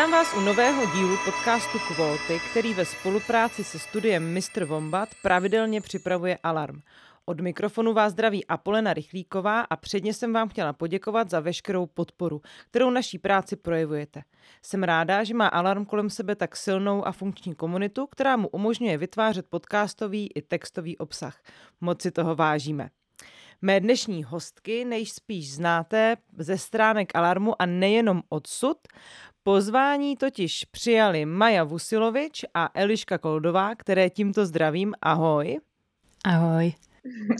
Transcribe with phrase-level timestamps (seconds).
[0.00, 4.64] Vítám vás u nového dílu podcastu Kvóty, který ve spolupráci se studiem Mr.
[4.64, 6.80] Wombat pravidelně připravuje Alarm.
[7.24, 12.40] Od mikrofonu vás zdraví Apolena Rychlíková a předně jsem vám chtěla poděkovat za veškerou podporu,
[12.70, 14.22] kterou naší práci projevujete.
[14.62, 18.98] Jsem ráda, že má Alarm kolem sebe tak silnou a funkční komunitu, která mu umožňuje
[18.98, 21.42] vytvářet podcastový i textový obsah.
[21.80, 22.90] Moc si toho vážíme.
[23.62, 28.78] Mé dnešní hostky nejspíš znáte ze stránek Alarmu a nejenom odsud.
[29.42, 34.94] Pozvání totiž přijali Maja Vusilovič a Eliška Koldová, které tímto zdravím.
[35.02, 35.60] Ahoj.
[36.24, 36.72] Ahoj.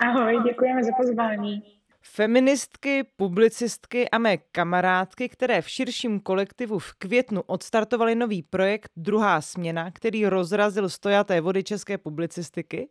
[0.02, 1.62] Ahoj, děkujeme za pozvání.
[2.02, 9.40] Feministky, publicistky a mé kamarádky, které v širším kolektivu v květnu odstartovali nový projekt Druhá
[9.40, 12.88] směna, který rozrazil stojaté vody české publicistiky.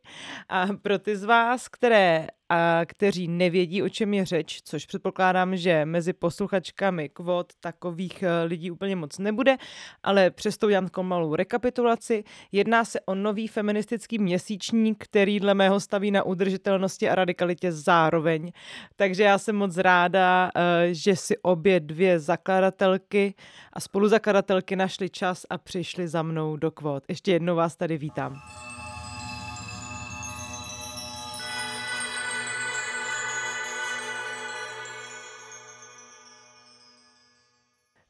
[0.49, 5.58] A pro ty z vás, které a kteří nevědí, o čem je řeč, což předpokládám,
[5.58, 9.58] že mezi posluchačkami kvot takových eh, lidí úplně moc nebude,
[10.03, 12.23] ale přesto udělám takovou malou rekapitulaci.
[12.52, 18.52] Jedná se o nový feministický měsíčník, který dle mého staví na udržitelnosti a radikalitě zároveň.
[18.95, 23.33] Takže já jsem moc ráda, eh, že si obě dvě zakladatelky
[23.73, 27.03] a spoluzakladatelky našli čas a přišli za mnou do kvot.
[27.08, 28.42] Ještě jednou vás tady vítám.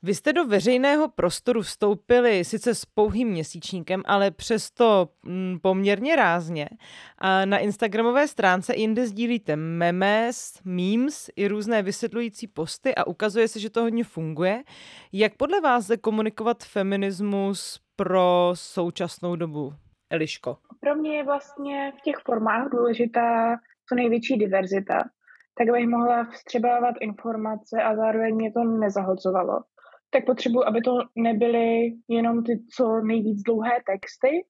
[0.03, 6.69] Vy jste do veřejného prostoru vstoupili sice s pouhým měsíčníkem, ale přesto mm, poměrně rázně.
[7.17, 13.59] A na Instagramové stránce jinde sdílíte memes, memes i různé vysvětlující posty a ukazuje se,
[13.59, 14.63] že to hodně funguje.
[15.13, 19.73] Jak podle vás jde komunikovat feminismus pro současnou dobu?
[20.09, 20.57] Eliško.
[20.79, 23.55] Pro mě je vlastně v těch formách důležitá
[23.89, 24.97] co největší diverzita,
[25.57, 29.59] tak abych mohla vstřebávat informace a zároveň mě to nezahlcovalo
[30.09, 34.45] tak potřebuji, aby to nebyly jenom ty co nejvíc dlouhé texty,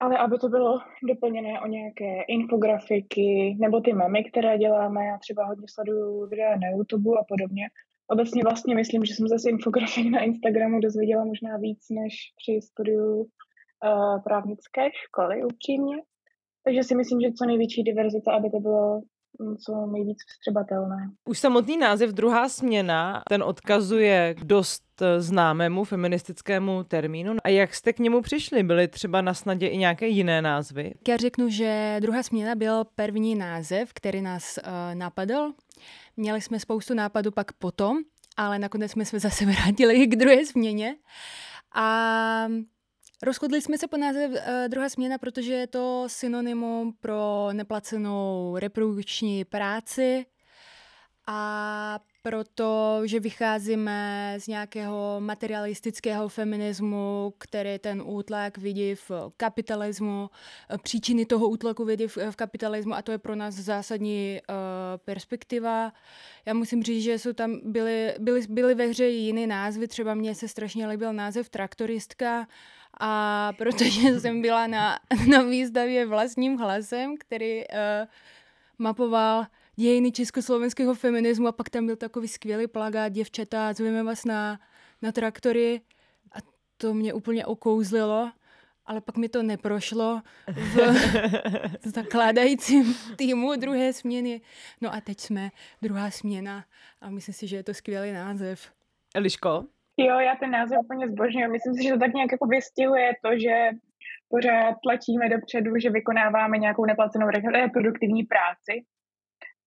[0.00, 0.78] ale aby to bylo
[1.08, 5.04] doplněné o nějaké infografiky nebo ty memy, které děláme.
[5.04, 7.68] Já třeba hodně sleduju videa na YouTube a podobně.
[8.08, 13.16] Obecně vlastně myslím, že jsem zase infografik na Instagramu dozvěděla možná víc než při studiu
[13.20, 15.96] uh, právnické školy, upřímně.
[16.64, 19.02] Takže si myslím, že co největší diverzita, aby to bylo
[19.66, 21.10] co nejvíc vstřebatelné.
[21.24, 27.36] Už samotný název druhá směna, ten odkazuje k dost eh, známému feministickému termínu.
[27.44, 28.62] A jak jste k němu přišli?
[28.62, 30.94] Byly třeba na snadě i nějaké jiné názvy?
[31.08, 35.52] Já řeknu, že druhá směna byl první název, který nás uh, napadl.
[36.16, 37.98] Měli jsme spoustu nápadů pak potom,
[38.36, 40.96] ale nakonec jsme se zase vrátili k druhé směně.
[41.74, 42.48] A
[43.22, 44.38] Rozhodli jsme se po název uh,
[44.68, 50.26] druhá směna, protože je to synonymum pro neplacenou reprodukční práci.
[51.26, 60.30] A proto, že vycházíme z nějakého materialistického feminismu, který ten útlak vidí v kapitalismu,
[60.82, 64.54] příčiny toho útlaku vidí v, v kapitalismu a to je pro nás zásadní uh,
[65.04, 65.92] perspektiva.
[66.46, 70.34] Já musím říct, že jsou tam byly, byly, byly ve hře jiné názvy, třeba mně
[70.34, 72.46] se strašně líbil název traktoristka,
[73.00, 77.64] a protože jsem byla na, na výstavě vlastním hlasem, který uh,
[78.78, 79.46] mapoval
[79.76, 84.60] dějiny československého feminismu a pak tam byl takový skvělý plagát děvčata, zveme vás na,
[85.02, 85.80] na traktory
[86.32, 86.38] a
[86.76, 88.30] to mě úplně okouzlilo,
[88.86, 90.76] ale pak mi to neprošlo v
[91.84, 94.40] zakládajícím týmu druhé směny.
[94.80, 95.50] No a teď jsme
[95.82, 96.64] druhá směna
[97.00, 98.72] a myslím si, že je to skvělý název.
[99.14, 99.64] Eliško?
[100.06, 101.48] Jo, já ten název úplně zbožňuji.
[101.48, 103.70] Myslím si, že to tak nějak jako vystihuje to, že
[104.28, 108.84] pořád tlačíme dopředu, že vykonáváme nějakou neplacenou reproduktivní práci.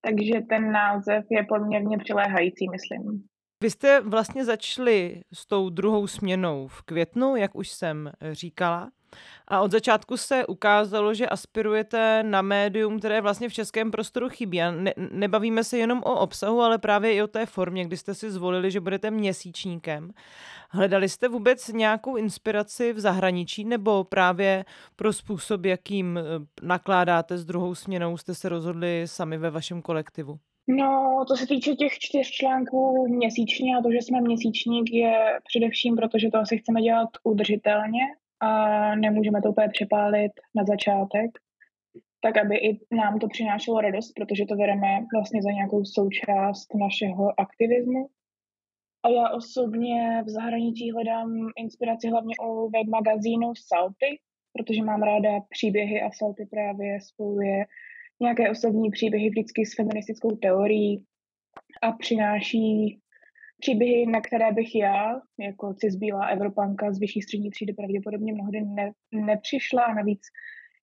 [0.01, 3.23] Takže ten název je poměrně přiléhající, myslím.
[3.63, 8.91] Vy jste vlastně začali s tou druhou směnou v květnu, jak už jsem říkala.
[9.47, 14.61] A od začátku se ukázalo, že aspirujete na médium, které vlastně v českém prostoru chybí.
[14.61, 18.13] A ne, nebavíme se jenom o obsahu, ale právě i o té formě, kdy jste
[18.15, 20.11] si zvolili, že budete měsíčníkem.
[20.69, 24.65] Hledali jste vůbec nějakou inspiraci v zahraničí nebo právě
[24.95, 26.21] pro způsob, jakým eh,
[26.61, 30.39] nakládáte s druhou směnou, jste se rozhodli sami ve vašem kolektivu?
[30.67, 35.95] No, to se týče těch čtyř článků měsíčně a to, že jsme měsíčník, je především
[35.95, 38.01] proto, že to asi chceme dělat udržitelně
[38.39, 41.31] a nemůžeme to úplně přepálit na začátek,
[42.21, 47.39] tak aby i nám to přinášelo radost, protože to bereme vlastně za nějakou součást našeho
[47.39, 48.07] aktivismu.
[49.03, 54.19] A já osobně v zahraničí hledám inspiraci hlavně u web magazínu Salty,
[54.53, 57.65] protože mám ráda příběhy a Salty právě spojuje
[58.23, 61.03] nějaké osobní příběhy vždycky s feministickou teorií
[61.81, 62.99] a přináší
[63.59, 68.91] příběhy, na které bych já, jako cisbílá Evropanka z vyšší střední třídy, pravděpodobně mnohdy ne,
[69.11, 70.21] nepřišla a navíc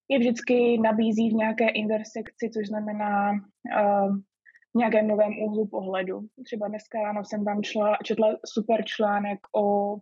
[0.08, 4.16] je vždycky nabízí v nějaké intersekci, což znamená uh,
[4.75, 6.20] v nějakém novém úhlu pohledu.
[6.44, 7.60] Třeba dneska ráno jsem tam
[8.04, 9.96] četla super článek o,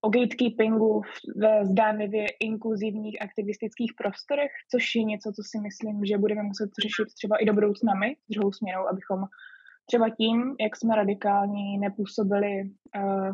[0.00, 6.42] o gatekeepingu v zdánlivě inkluzivních aktivistických prostorech, což je něco, co si myslím, že budeme
[6.42, 9.18] muset řešit třeba i do budoucna my, druhou směnou, abychom
[9.86, 13.30] třeba tím, jak jsme radikální, nepůsobili uh,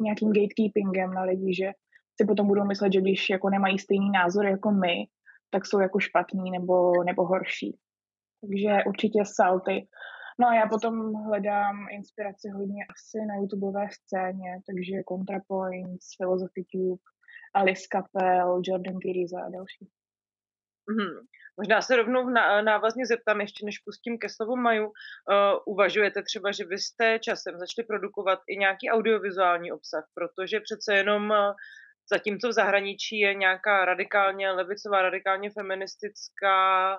[0.00, 1.70] nějakým gatekeepingem na lidi, že
[2.20, 4.94] si potom budou myslet, že když jako nemají stejný názor jako my,
[5.50, 7.78] tak jsou jako špatný nebo, nebo horší.
[8.40, 9.86] Takže určitě salty.
[10.40, 17.02] No a já potom hledám inspiraci hodně asi na YouTubeové scéně, takže ContraPoints, Philosophy Tube,
[17.54, 19.88] Alice Capel, Jordan Kiriza a další.
[20.90, 21.26] Hmm.
[21.56, 22.30] Možná se rovnou
[22.64, 24.86] návazně zeptám, ještě než pustím ke slovu Maju.
[24.86, 24.92] Uh,
[25.66, 31.36] uvažujete třeba, že byste časem začali produkovat i nějaký audiovizuální obsah, protože přece jenom uh,
[32.12, 36.98] zatímco v zahraničí je nějaká radikálně levicová, radikálně feministická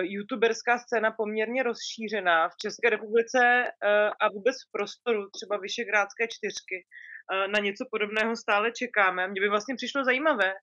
[0.00, 2.48] youtuberská scéna poměrně rozšířená.
[2.48, 8.36] V České republice uh, a vůbec v prostoru třeba Vyšegrádské čtyřky uh, na něco podobného
[8.36, 9.28] stále čekáme.
[9.28, 10.54] Mně by vlastně přišlo zajímavé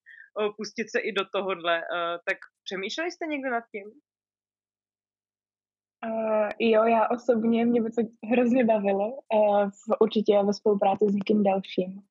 [0.57, 1.81] pustit se i do tohohle.
[2.25, 3.87] Tak přemýšleli jste někdy nad tím?
[6.05, 8.01] Uh, jo, já osobně, mě by to
[8.31, 12.01] hrozně bavilo, uh, v, určitě ve spolupráci s někým dalším.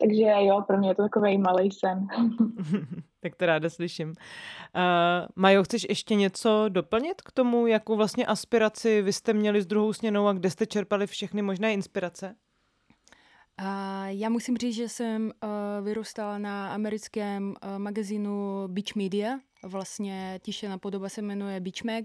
[0.00, 2.06] Takže jo, pro mě je to takový malý sen.
[3.20, 4.08] tak to ráda slyším.
[4.08, 4.14] Uh,
[5.36, 9.92] Majo, chceš ještě něco doplnit k tomu, jakou vlastně aspiraci vy jste měli s druhou
[9.92, 12.36] směnou a kde jste čerpali všechny možné inspirace?
[13.58, 19.38] A já musím říct, že jsem uh, vyrůstala na americkém uh, magazínu Beach Media.
[19.62, 22.04] Vlastně tišená podoba se jmenuje Beach Mag.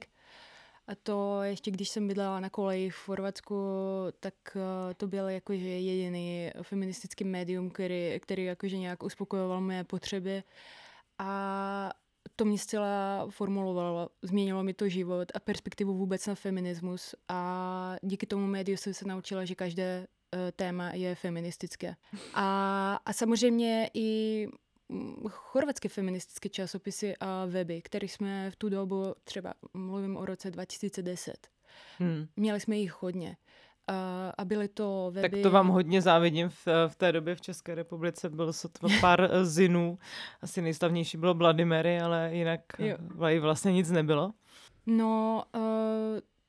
[0.88, 3.56] A to ještě když jsem bydlela na koleji v Chorvatsku,
[4.20, 4.62] tak uh,
[4.98, 10.44] to byl jakože jediný feministický médium, který, který jakože nějak uspokojoval moje potřeby.
[11.20, 11.92] A
[12.36, 18.26] to mě zcela formulovalo, změnilo mi to život a perspektivu vůbec na feminismus a díky
[18.26, 21.96] tomu médiu jsem se naučila, že každé Eh, téma je feministické.
[22.34, 24.48] A, a samozřejmě i
[25.30, 31.48] chorvatské feministické časopisy a weby, které jsme v tu dobu, třeba mluvím o roce 2010,
[31.98, 32.28] hmm.
[32.36, 33.38] měli jsme jich hodně.
[33.88, 35.30] A, a byly to weby...
[35.30, 36.50] Tak to vám hodně závidím.
[36.50, 39.98] V, v té době v České republice bylo sotva pár eh, zinů.
[40.42, 42.98] Asi nejslavnější bylo Vladimíry, ale jinak jo.
[43.40, 44.32] vlastně nic nebylo.
[44.86, 45.62] No, uh,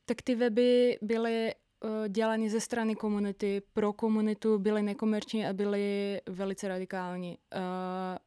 [0.04, 1.54] tak ty weby byly
[1.84, 7.38] Eh, dělaní ze strany komunity, pro komunitu, byly nekomerční a byly velice radikální.
[7.54, 7.58] Uh,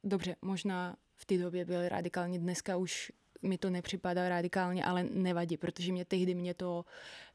[0.04, 3.12] dobře, možná v té době byly radikální, dneska už
[3.42, 6.86] mi to nepřipadá radikálně, ale nevadí, protože mě tehdy mě to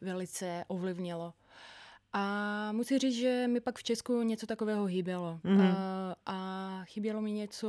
[0.00, 1.32] velice ovlivnilo.
[2.12, 5.40] A musím říct, že mi pak v Česku něco takového chybělo.
[5.44, 5.68] Mm-hmm.
[5.68, 5.74] Uh,
[6.26, 7.68] a chybělo mi něco,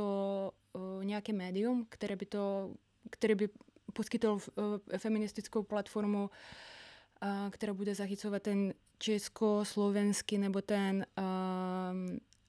[1.02, 2.74] nějaké médium, které by to,
[3.10, 3.48] které by
[3.92, 4.40] poskytlo uh,
[4.98, 6.28] feministickou platformu uh,
[7.50, 11.06] která bude zachycovat ten československý nebo ten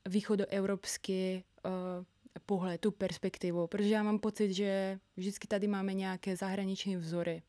[0.09, 1.43] východoevropský
[2.45, 7.41] pohled, tu perspektivu, protože já mám pocit, že vždycky tady máme nějaké zahraniční vzory.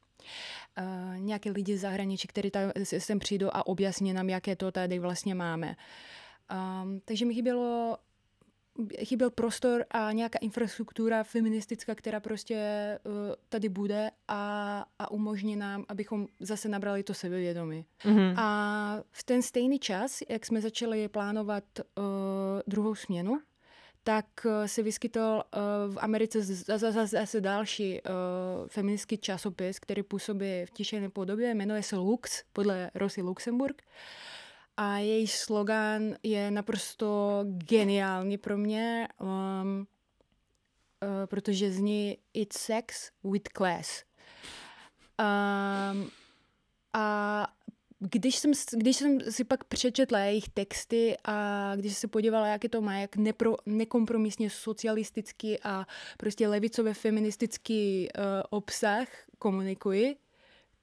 [0.79, 2.51] Uh, nějaké lidi z zahraničí, kteří
[2.85, 5.77] sem přijdou a objasní nám, jaké to tady vlastně máme.
[6.83, 7.99] Um, takže mi chybělo
[9.05, 12.59] chyběl prostor a nějaká infrastruktura feministická, která prostě
[13.05, 13.13] uh,
[13.49, 17.85] tady bude a, a umožní nám, abychom zase nabrali to sebevědomí.
[18.05, 18.35] Mm-hmm.
[18.37, 22.05] A v ten stejný čas, jak jsme začali plánovat uh,
[22.67, 23.41] druhou směnu,
[24.05, 30.65] tak uh, se vyskytl uh, v Americe zase, zase další uh, feministický časopis, který působí
[30.65, 33.83] v tišené podobě, jmenuje se Lux, podle Rosy Luxemburg.
[33.83, 34.38] Uh,
[34.81, 39.29] a její slogan je naprosto geniální pro mě, um,
[39.79, 39.87] uh,
[41.27, 44.05] protože zní It's sex with class.
[45.21, 46.11] Um,
[46.93, 47.47] a
[47.99, 52.81] když jsem, když jsem si pak přečetla jejich texty a když se podívala, jak to
[52.81, 59.09] má, jak nepro, nekompromisně socialistický a prostě levicové feministický uh, obsah
[59.39, 60.17] komunikují,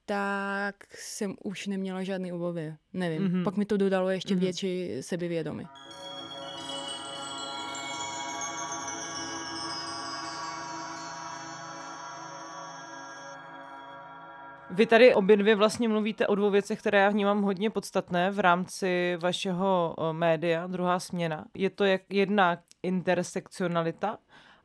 [0.06, 2.74] tak jsem už neměla žádný obavy.
[2.92, 3.44] Nevím, mm-hmm.
[3.44, 4.38] pak mi to dodalo ještě mm-hmm.
[4.38, 5.66] větší sebevědomí.
[14.70, 18.38] Vy tady obě dvě vlastně mluvíte o dvou věcech, které já vnímám hodně podstatné v
[18.38, 21.44] rámci vašeho média, druhá směna.
[21.54, 24.18] Je to jak jedna intersekcionalita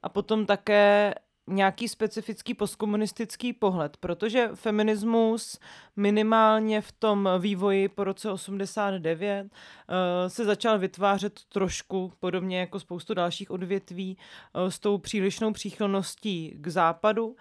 [0.03, 1.13] a potom také
[1.51, 5.59] nějaký specifický postkomunistický pohled, protože feminismus
[5.95, 9.49] minimálně v tom vývoji po roce 89 uh,
[9.89, 14.17] eh, se začal vytvářet trošku podobně jako spoustu dalších odvětví
[14.53, 17.35] uh, s tou přílišnou příchylností k západu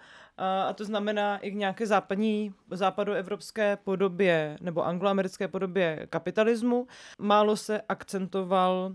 [0.67, 6.87] a to znamená i k nějaké západní, západoevropské podobě nebo angloamerické podobě kapitalismu.
[7.19, 8.91] Málo se akcentoval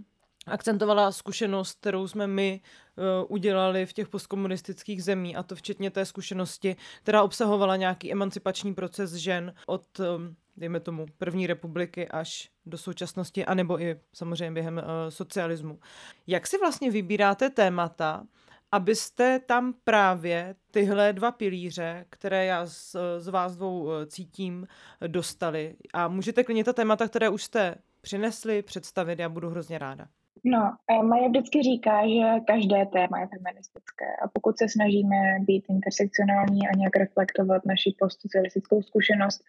[0.46, 2.60] akcentovala zkušenost, kterou jsme my
[2.96, 8.74] uh, udělali v těch postkomunistických zemí, a to včetně té zkušenosti, která obsahovala nějaký emancipační
[8.74, 14.76] proces žen od, um, dejme tomu, první republiky až do současnosti, anebo i samozřejmě během
[14.76, 15.78] uh, socialismu.
[16.26, 18.24] Jak si vlastně vybíráte témata,
[18.72, 24.66] abyste tam právě tyhle dva pilíře, které já z, z vás dvou eh, cítím,
[25.06, 25.76] dostali.
[25.92, 30.08] A můžete klidně ta témata, které už jste přinesli, představit, já budu hrozně ráda.
[30.44, 36.68] No, Maja vždycky říká, že každé téma je feministické a pokud se snažíme být intersekcionální
[36.68, 39.40] a nějak reflektovat naši postsocialistickou zkušenost,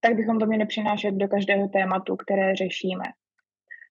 [0.00, 3.04] tak bychom to měli přinášet do každého tématu, které řešíme.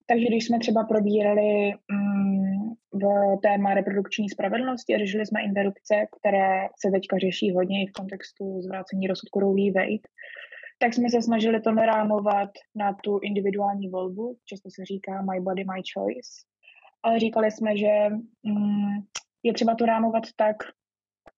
[0.08, 3.04] Takže když jsme třeba probírali mm, v
[3.42, 9.08] téma reprodukční spravedlnosti, řešili jsme interrupce, které se teďka řeší hodně i v kontextu zvrácení
[9.08, 9.72] rozsudku Roe.
[9.72, 10.08] Wade,
[10.80, 15.64] tak jsme se snažili to nerámovat na tu individuální volbu, často se říká my body,
[15.64, 16.30] my choice,
[17.04, 18.10] ale říkali jsme, že
[18.44, 18.98] mm,
[19.44, 20.56] je třeba to rámovat tak,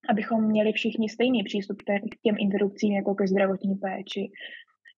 [0.09, 4.31] abychom měli všichni stejný přístup k těm interrupcím jako ke zdravotní péči,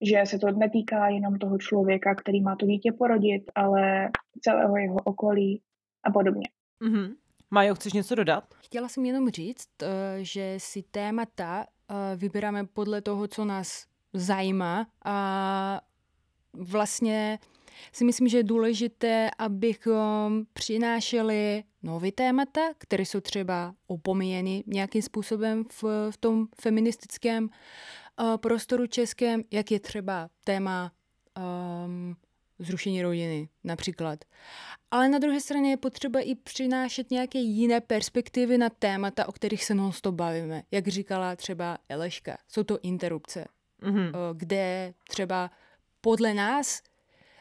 [0.01, 4.09] že se to netýká jenom toho člověka, který má to dítě porodit, ale
[4.41, 5.61] celého jeho okolí
[6.03, 6.47] a podobně.
[6.85, 7.15] Mm-hmm.
[7.51, 8.43] Majo, chceš něco dodat?
[8.63, 9.87] Chtěla jsem jenom říct, eh,
[10.21, 15.81] že si témata eh, vybíráme podle toho, co nás zajímá a
[16.53, 17.39] vlastně
[17.93, 25.65] si myslím, že je důležité, abychom přinášeli nové témata, které jsou třeba opomíjeny nějakým způsobem
[25.71, 30.91] v, v tom feministickém uh, prostoru českém, jak je třeba téma
[31.85, 32.15] um,
[32.59, 34.19] zrušení rodiny například.
[34.91, 39.63] Ale na druhé straně je potřeba i přinášet nějaké jiné perspektivy na témata, o kterých
[39.63, 40.63] se non bavíme.
[40.71, 43.45] Jak říkala třeba Eleška, jsou to interrupce,
[43.83, 44.11] mm-hmm.
[44.33, 45.51] kde třeba
[46.01, 46.81] podle nás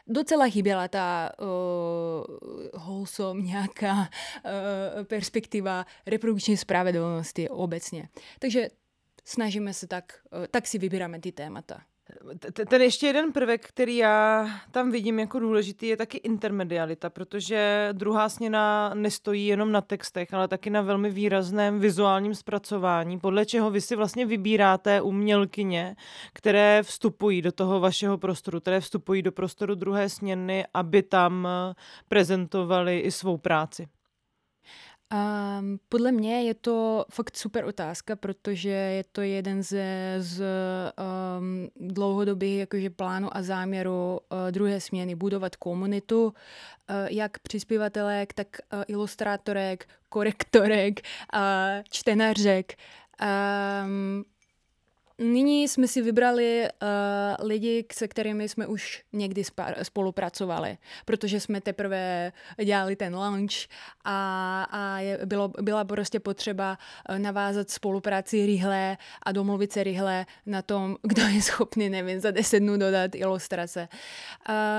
[0.07, 1.47] docela chyběla ta uh,
[2.81, 8.09] wholesome nějaká uh, perspektiva reprodukční spravedlnosti obecně.
[8.39, 8.67] Takže
[9.25, 11.81] snažíme se tak, uh, tak si vybíráme ty témata.
[12.69, 18.29] Ten ještě jeden prvek, který já tam vidím jako důležitý, je taky intermedialita, protože druhá
[18.29, 23.81] směna nestojí jenom na textech, ale taky na velmi výrazném vizuálním zpracování, podle čeho vy
[23.81, 25.95] si vlastně vybíráte umělkyně,
[26.33, 31.47] které vstupují do toho vašeho prostoru, které vstupují do prostoru druhé směny, aby tam
[32.07, 33.87] prezentovali i svou práci.
[35.13, 40.43] Um, podle mě je to fakt super otázka, protože je to jeden ze z
[41.39, 46.33] um, dlouhodobých jakože plánu a záměru uh, druhé směny budovat komunitu, uh,
[47.09, 51.01] jak přispěvatelek, tak uh, ilustrátorek, korektorek,
[51.33, 51.39] uh,
[51.89, 52.73] čtenářek.
[53.85, 54.25] Um,
[55.17, 59.43] Nyní jsme si vybrali uh, lidi, se kterými jsme už někdy
[59.83, 62.31] spolupracovali, protože jsme teprve
[62.63, 63.53] dělali ten launch
[64.05, 66.77] a, a je, bylo, byla prostě potřeba
[67.09, 72.31] eh, navázat spolupráci rychle a domluvit se rychle na tom, kdo je schopný, nevím, za
[72.31, 73.87] deset dnů dodat ilustrace.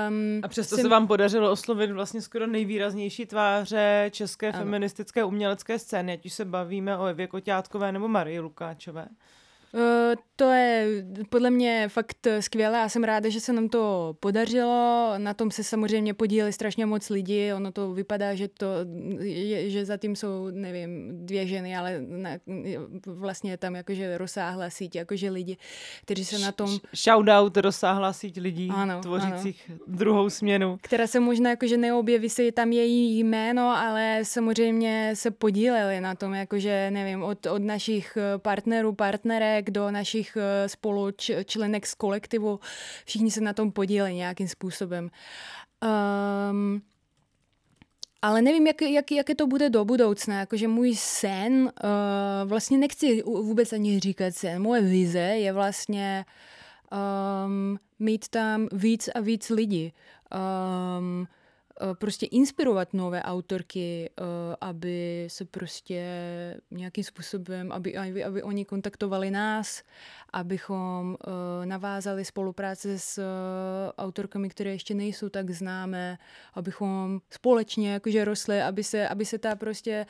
[0.09, 0.83] Um, a přesto jsem...
[0.83, 4.59] se vám podařilo oslovit vlastně skoro nejvýraznější tváře české ano.
[4.59, 9.07] feministické umělecké scény, ať už se bavíme o Evě Koťátkové nebo Marii Lukáčové.
[9.75, 10.87] Uh, to je
[11.29, 15.13] podle mě fakt skvělé a jsem ráda, že se nám to podařilo.
[15.17, 17.53] Na tom se samozřejmě podíleli strašně moc lidí.
[17.53, 18.67] Ono to vypadá, že, to,
[19.19, 22.29] je, že zatím jsou, nevím, dvě ženy, ale na,
[23.05, 25.57] vlastně tam jakože rozsáhlá síť, jakože lidi,
[26.01, 26.79] kteří se na tom...
[26.95, 29.79] Shoutout rozsáhlá síť lidí, ano, tvořících ano.
[29.87, 30.77] druhou směnu.
[30.81, 36.33] Která se možná jakože neobjeví se tam její jméno, ale samozřejmě se podíleli na tom,
[36.33, 41.07] jakože nevím, od, od našich partnerů, partnerek do našich eh, spolu
[41.45, 42.59] členek z kolektivu.
[43.05, 45.09] Všichni se na tom podílejí nějakým způsobem.
[46.51, 46.81] Um,
[48.21, 50.39] ale nevím, jak, jak, jaké to bude do budoucna.
[50.39, 51.69] Jakože můj sen, uh,
[52.49, 56.25] vlastně nechci vůbec ani říkat sen, moje vize je vlastně
[57.45, 59.93] um, mít tam víc a víc lidí.
[60.99, 61.27] Um,
[61.93, 64.09] prostě inspirovat nové autorky,
[64.61, 66.01] aby se prostě
[66.71, 69.83] nějakým způsobem, aby, aby, aby oni kontaktovali nás,
[70.33, 71.17] abychom
[71.65, 73.21] navázali spolupráce s
[73.97, 76.17] autorkami, které ještě nejsou tak známé,
[76.53, 80.05] abychom společně jakože rostli, aby se, aby se ta prostě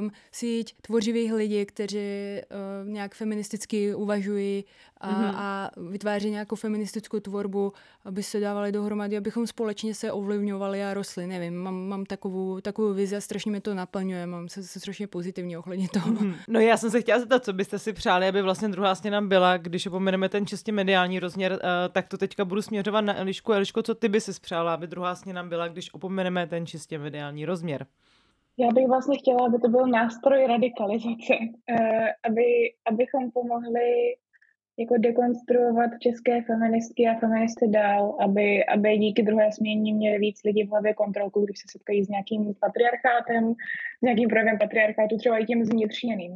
[0.00, 4.64] um, síť tvořivých lidí, kteří uh, nějak feministicky uvažují
[5.00, 5.32] a, mm-hmm.
[5.36, 7.72] a vytváří nějakou feministickou tvorbu,
[8.04, 11.26] aby se dávali dohromady, abychom společně se ovlivňovali a rostli.
[11.26, 15.06] Nevím, mám, mám takovou, takovou vizi a strašně mě to naplňuje, mám se, se strašně
[15.06, 16.12] pozitivně ohledně toho.
[16.12, 16.34] Mm-hmm.
[16.48, 19.56] No já jsem se chtěla zeptat, co byste si přáli, aby vlastně druhá stěna byla,
[19.56, 21.58] když opomeneme ten čistě mediální rozměr, uh,
[21.92, 23.52] tak to teďka budu směřovat na Elišku.
[23.52, 27.44] Eliško, co ty by si přála, aby druhá stěna byla, když opomeneme ten čistě mediální
[27.44, 27.86] rozměr?
[28.58, 31.34] Já bych vlastně chtěla, aby to byl nástroj radikalizace,
[31.70, 32.44] uh, aby,
[32.86, 34.16] abychom pomohli
[34.78, 40.64] jako dekonstruovat české feministky a feministy dál, aby, aby díky druhé směně měli víc lidí
[40.64, 43.54] v hlavě kontrolku, když se setkají s nějakým patriarchátem,
[43.98, 46.32] s nějakým projevem patriarchátu, třeba i tím zvnitřněným.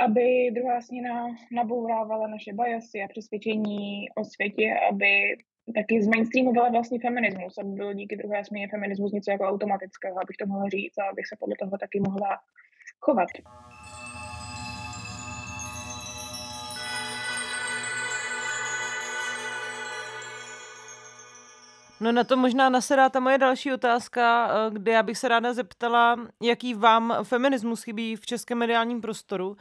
[0.00, 5.36] Aby druhá směna nabourávala naše bajasy a přesvědčení o světě, aby
[5.74, 10.46] taky zmainstreamovala vlastně feminismus, aby byl díky druhé směně feminismus něco jako automatického, abych to
[10.46, 12.38] mohla říct a abych se podle toho taky mohla
[13.00, 13.28] chovat.
[22.00, 25.52] No na to možná nasedá ta moje další otázka, eh, kde já bych se ráda
[25.52, 29.56] zeptala, jaký vám feminismus chybí v českém mediálním prostoru.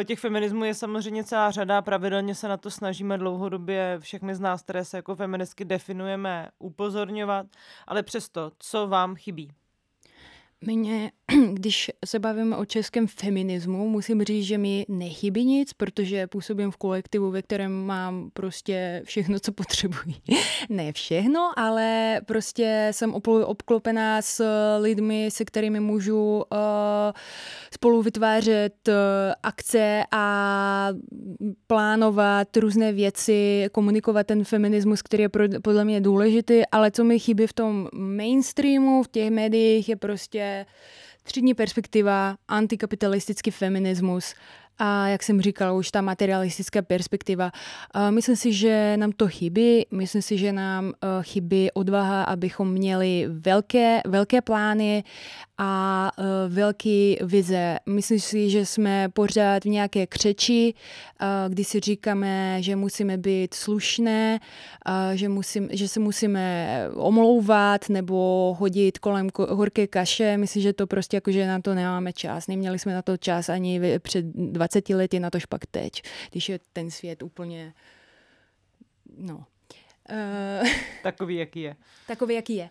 [0.00, 4.40] Eh, těch feminismů je samozřejmě celá řada, pravidelně se na to snažíme dlouhodobě všechny z
[4.40, 7.46] nás, které se jako feministky definujeme, upozorňovat,
[7.86, 9.50] ale přesto, co vám chybí?
[10.66, 11.10] Mně,
[11.52, 16.76] když se bavíme o českém feminismu, musím říct, že mi nechybí nic, protože působím v
[16.76, 20.14] kolektivu, ve kterém mám prostě všechno, co potřebuji.
[20.68, 24.44] ne všechno, ale prostě jsem obklopená s
[24.78, 26.42] lidmi, se kterými můžu uh,
[27.74, 28.94] spolu vytvářet uh,
[29.42, 30.88] akce a
[31.66, 37.18] plánovat různé věci, komunikovat ten feminismus, který je pro, podle mě důležitý, ale co mi
[37.18, 40.53] chybí v tom mainstreamu, v těch médiích, je prostě
[41.22, 44.34] třídní perspektiva, antikapitalistický feminismus
[44.78, 47.50] a jak jsem říkala, už ta materialistická perspektiva.
[48.10, 53.26] Myslím si, že nám to chybí, myslím si, že nám eh, chybí odvaha, abychom měli
[53.28, 55.04] velké, velké plány
[55.58, 57.78] a uh, velký vize.
[57.86, 63.54] Myslím si, že jsme pořád v nějaké křeči, uh, kdy si říkáme, že musíme být
[63.54, 64.40] slušné,
[65.14, 70.36] že, musím, že se musíme omlouvat nebo hodit kolem horké kaše.
[70.36, 72.46] Myslím, že to prostě jako, že na to nemáme čas.
[72.46, 74.63] Neměli jsme na to čas ani před 20
[74.94, 77.74] lety, na to pak teď, když je ten svět úplně
[79.16, 79.44] no,
[80.10, 80.68] Uh,
[81.02, 81.76] takový, jaký je.
[82.06, 82.70] Takový, jaký je.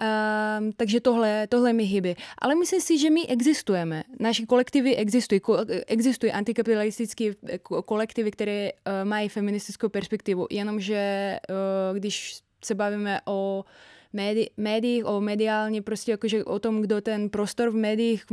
[0.00, 2.16] Uh, takže tohle, tohle mi chybí.
[2.38, 4.02] Ale myslím si, že my existujeme.
[4.20, 5.40] Naše kolektivy existují.
[5.40, 7.30] Ko, existují antikapitalistické
[7.84, 10.46] kolektivy, které uh, mají feministickou perspektivu.
[10.50, 13.64] Jenomže uh, když se bavíme o
[14.14, 18.24] médi- médiích, o mediálně prostě jakože o tom, kdo ten prostor v médiích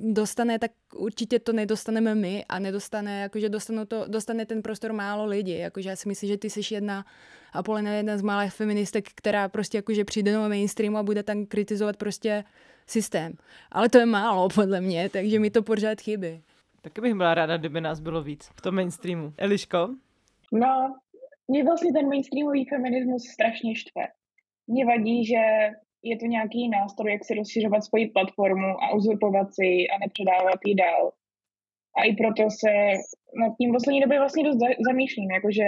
[0.00, 5.26] dostane, tak určitě to nedostaneme my a nedostane, jakože dostane, to, dostane ten prostor málo
[5.26, 5.58] lidí.
[5.58, 7.04] Jakože já si myslím, že ty jsi jedna
[7.52, 11.46] a Polena jedna z malých feministek, která prostě jakože přijde do mainstreamu a bude tam
[11.46, 12.44] kritizovat prostě
[12.86, 13.32] systém.
[13.72, 16.42] Ale to je málo podle mě, takže mi to pořád chybí.
[16.82, 19.32] Taky bych byla ráda, kdyby nás bylo víc v tom mainstreamu.
[19.38, 19.88] Eliško?
[20.52, 20.96] No,
[21.48, 24.02] mě vlastně ten mainstreamový feminismus strašně štve.
[24.68, 25.42] Mně vadí, že
[26.02, 30.74] je to nějaký nástroj, jak si rozšiřovat svoji platformu a uzurpovat si a nepředávat ji
[30.74, 31.12] dál.
[31.98, 32.72] A i proto se
[33.42, 35.64] nad tím poslední době vlastně dost zamýšlím, jakože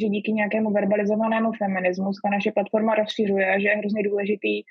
[0.00, 4.62] že díky nějakému verbalizovanému feminismu ta naše platforma rozšiřuje a že je hrozně důležitý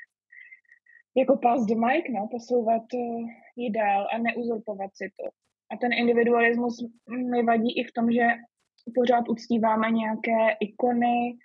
[1.18, 3.00] jako pass the mic, no, posouvat eh,
[3.56, 5.30] ji dál a neuzurpovat si to.
[5.72, 6.76] A ten individualismus
[7.32, 8.28] mi vadí i v tom, že
[8.96, 11.38] pořád uctíváme nějaké ikony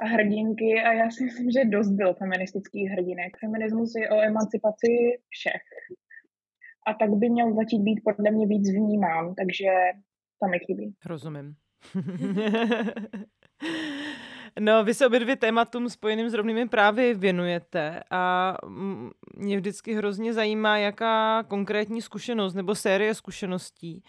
[0.00, 3.36] a hrdinky a já si myslím, že dost byl feministických hrdinek.
[3.40, 5.62] Feminismus je o emancipaci všech.
[6.86, 9.66] A tak by měl začít být podle mě víc vnímán, takže
[10.40, 10.94] tam mi chybí.
[11.06, 11.54] Rozumím.
[14.60, 18.54] No, vy se obě dvě tématům spojeným s rovnými právy věnujete a
[19.36, 24.02] mě vždycky hrozně zajímá, jaká konkrétní zkušenost nebo série zkušeností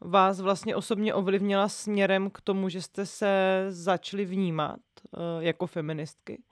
[0.00, 4.80] vás vlastně osobně ovlivnila směrem k tomu, že jste se začali vnímat
[5.10, 6.42] uh, jako feministky.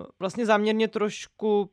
[0.00, 1.70] Uh, vlastně záměrně trošku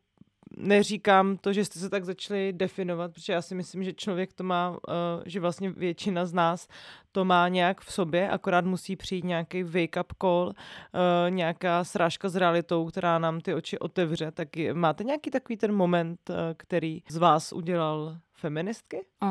[0.60, 4.44] neříkám to, že jste se tak začali definovat, protože já si myslím, že člověk to
[4.44, 4.78] má, uh,
[5.26, 6.68] že vlastně většina z nás
[7.12, 12.36] to má nějak v sobě, akorát musí přijít nějaký wake-up call, uh, nějaká srážka s
[12.36, 14.32] realitou, která nám ty oči otevře.
[14.32, 19.06] Tak máte nějaký takový ten moment, uh, který z vás udělal feministky?
[19.24, 19.30] Uh,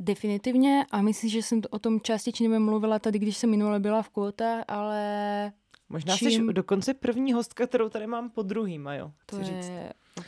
[0.00, 4.08] definitivně a myslím, že jsem o tom částečně mluvila tady, když jsem minule byla v
[4.08, 5.52] kvota, ale
[5.88, 6.30] Možná Čím...
[6.30, 9.12] jsi dokonce první hostka, kterou tady mám po druhý, Majo.
[9.26, 9.70] To je říct.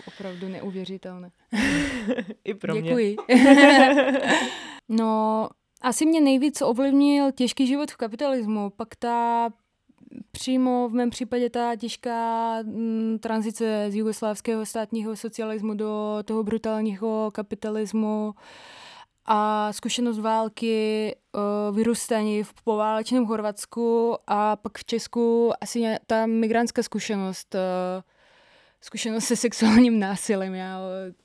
[0.07, 1.31] opravdu neuvěřitelné.
[2.45, 3.17] I pro Děkuji.
[4.89, 5.49] no,
[5.81, 9.49] asi mě nejvíc ovlivnil těžký život v kapitalismu, pak ta
[10.31, 16.45] přímo v mém případě ta těžká m, mm, tranzice z jugoslávského státního socialismu do toho
[16.45, 18.35] brutálního kapitalismu
[19.27, 26.83] a zkušenost války, uh, vyrůstání v poválečném Chorvatsku a pak v Česku asi ta migrantská
[26.83, 27.61] zkušenost, uh,
[28.81, 30.55] zkušenost se sexuálním násilím.
[30.55, 30.81] Já,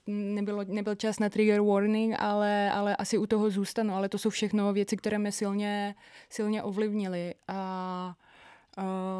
[0.08, 3.95] nebylo, nebyl čas na trigger warning, ale, ale asi u toho zůstanu.
[3.95, 5.95] Ale to jsou všechno věci, které mě silně,
[6.29, 7.34] silně ovlivnily.
[7.47, 8.15] A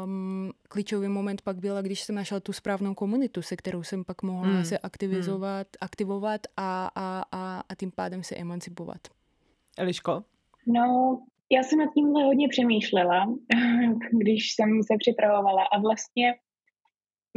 [0.04, 4.22] Um, klíčový moment pak byl, když jsem našla tu správnou komunitu, se kterou jsem pak
[4.22, 4.64] mohla mm.
[4.64, 5.78] se aktivizovat, mm.
[5.80, 9.00] aktivovat a, a, a, a tím pádem se emancipovat.
[9.78, 10.22] Eliško?
[10.66, 11.18] No,
[11.50, 13.26] já jsem nad tímhle hodně přemýšlela,
[14.12, 16.34] když jsem se připravovala a vlastně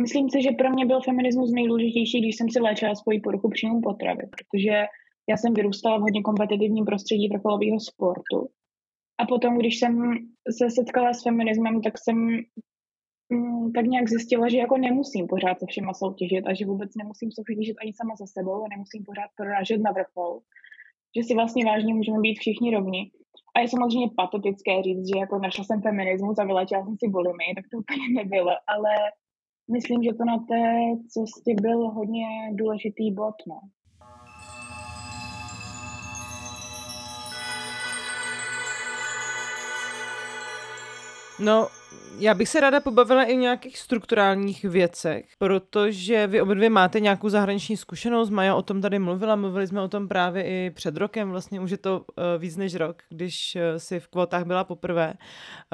[0.02, 3.82] myslím si, že pro mě byl feminismus nejdůležitější, když jsem si léčila svoji poruchu příjmu
[3.82, 4.86] potravy, protože
[5.30, 8.50] já jsem vyrůstala v hodně kompetitivním prostředí vrcholového sportu
[9.20, 10.14] a potom, když jsem
[10.58, 12.18] se setkala s feminismem, tak jsem
[13.30, 17.32] mm, tak nějak zjistila, že jako nemusím pořád se všema soutěžit a že vůbec nemusím
[17.32, 20.40] soutěžit ani sama se sebou a nemusím pořád prorážet na vrchol.
[21.16, 23.12] Že si vlastně vážně můžeme být všichni rovni.
[23.56, 27.46] A je samozřejmě patetické říct, že jako našla jsem feminismus a vylečila jsem si bulimy,
[27.56, 28.94] tak to úplně nebylo, ale
[29.72, 30.64] myslím, že to na té
[31.14, 33.36] cestě byl hodně důležitý bod.
[33.48, 33.60] No.
[41.40, 41.68] No,
[42.20, 47.00] já bych se ráda pobavila i o nějakých strukturálních věcech, protože vy obě dvě máte
[47.00, 48.30] nějakou zahraniční zkušenost.
[48.30, 51.72] Maja o tom tady mluvila, mluvili jsme o tom právě i před rokem, vlastně už
[51.72, 55.14] je to uh, víc než rok, když uh, si v kvotách byla poprvé.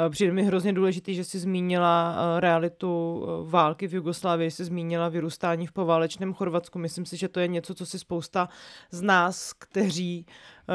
[0.06, 5.10] Uh, přijde mi hrozně důležitý, že si zmínila realitu války v Jugoslávii, že si zmínila
[5.10, 6.80] vyrůstání v poválečném Chorvatsku.
[6.80, 8.50] Myslím si, že to je něco, co si spousta
[8.92, 10.26] z nás, kteří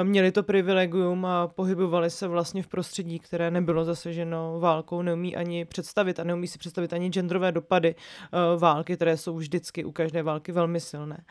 [0.03, 5.65] měli to privilegium a pohybovali se vlastně v prostředí, které nebylo zasaženo válkou, neumí ani
[5.65, 10.23] představit a neumí si představit ani genderové dopady uh, války, které jsou vždycky u každé
[10.23, 11.25] války velmi silné.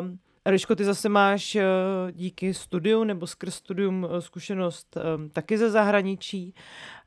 [0.00, 0.08] Uh,
[0.44, 1.56] Eliško, ty zase máš
[2.12, 4.98] díky studiu nebo skrz studium zkušenost
[5.32, 6.54] taky ze zahraničí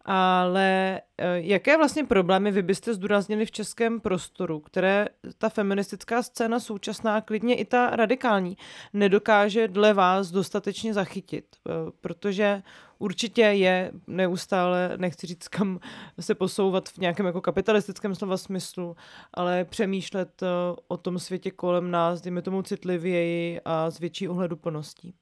[0.07, 6.59] ale eh, jaké vlastně problémy vy byste zdůraznili v českém prostoru, které ta feministická scéna
[6.59, 8.57] současná, klidně i ta radikální,
[8.93, 11.45] nedokáže dle vás dostatečně zachytit?
[11.55, 12.63] Eh, protože
[12.99, 15.79] určitě je neustále, nechci říct kam
[16.19, 18.95] se posouvat v nějakém jako kapitalistickém slova smyslu,
[19.33, 20.47] ale přemýšlet eh,
[20.87, 25.13] o tom světě kolem nás, dejme tomu citlivěji a s větší ohleduplností.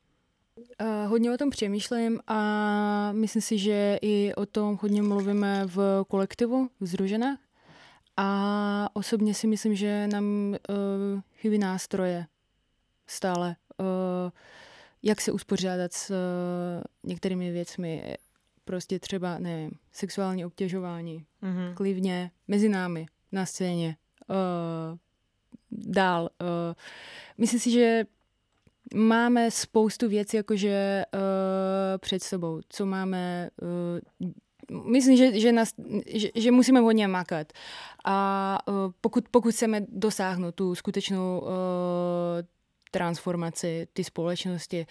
[0.58, 6.06] Uh, hodně o tom přemýšlím a myslím si, že i o tom hodně mluvíme v
[6.08, 7.40] kolektivu, v Združenách.
[8.18, 10.56] A osobně si myslím, že nám uh,
[11.36, 12.28] chybí nástroje
[13.08, 13.56] stále.
[13.80, 13.86] Uh,
[15.04, 18.16] jak se uspořádat s uh, některými věcmi.
[18.66, 21.26] Prostě třeba, nevím, sexuální obtěžování.
[21.44, 21.74] Mm-hmm.
[21.74, 23.98] Klivně, mezi námi, na scéně.
[24.30, 24.98] Uh,
[25.72, 26.30] dál.
[26.42, 26.48] Uh,
[27.38, 28.06] myslím si, že
[28.94, 31.20] máme spoustu věcí jakože uh,
[31.98, 34.30] před sebou, co máme uh,
[34.72, 35.70] Myslím, že, že, nás,
[36.08, 37.54] že, že musíme hodně makat.
[38.06, 41.48] A uh, pokud, pokud chceme dosáhnout tu skutečnou uh,
[42.92, 44.86] transformaci ty společnosti.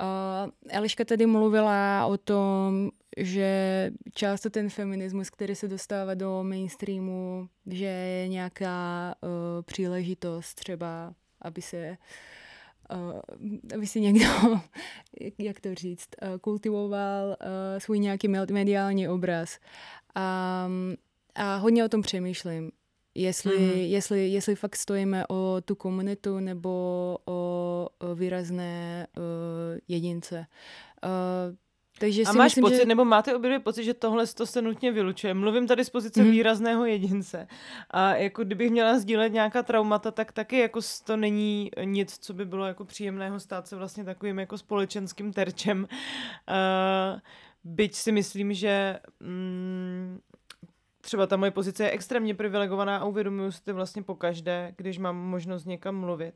[0.00, 7.48] Uh, Eliška tady mluvila o tom, že často ten feminismus, který se dostává do mainstreamu,
[7.66, 9.30] že je nějaká uh,
[9.62, 11.96] příležitost třeba, aby se uh,
[13.74, 14.26] aby si někdo,
[15.38, 17.36] jak to říct, uh, kultivoval uh,
[17.78, 19.58] svůj nějaký mediální obraz.
[20.14, 20.68] A,
[21.34, 22.70] a hodně o tom přemýšlím.
[23.14, 23.76] Jestli, mm-hmm.
[23.76, 26.70] jestli, jestli fakt stojíme o tu komunitu nebo
[27.24, 29.22] o, o výrazné uh,
[29.88, 30.46] jedince.
[31.04, 31.56] Uh,
[31.98, 32.84] takže a máš myslím, pocit, že...
[32.84, 35.34] nebo máte obě pocit, že tohle to se nutně vylučuje?
[35.34, 36.30] Mluvím tady z pozice mm.
[36.30, 37.48] výrazného jedince.
[37.90, 42.44] A jako kdybych měla sdílet nějaká traumata, tak taky jako to není nic, co by
[42.44, 45.78] bylo jako příjemného stát se vlastně takovým jako společenským terčem.
[45.82, 47.20] Uh,
[47.66, 50.15] byť si myslím, že mm,
[51.06, 54.98] třeba ta moje pozice je extrémně privilegovaná a uvědomuju si to vlastně po každé, když
[54.98, 56.34] mám možnost někam mluvit.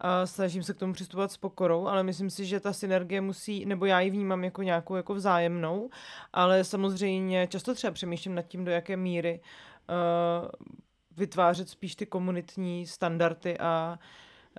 [0.00, 3.66] A snažím se k tomu přistupovat s pokorou, ale myslím si, že ta synergie musí,
[3.66, 5.90] nebo já ji vnímám jako nějakou jako vzájemnou,
[6.32, 10.48] ale samozřejmě často třeba přemýšlím nad tím, do jaké míry uh,
[11.16, 13.98] vytvářet spíš ty komunitní standardy a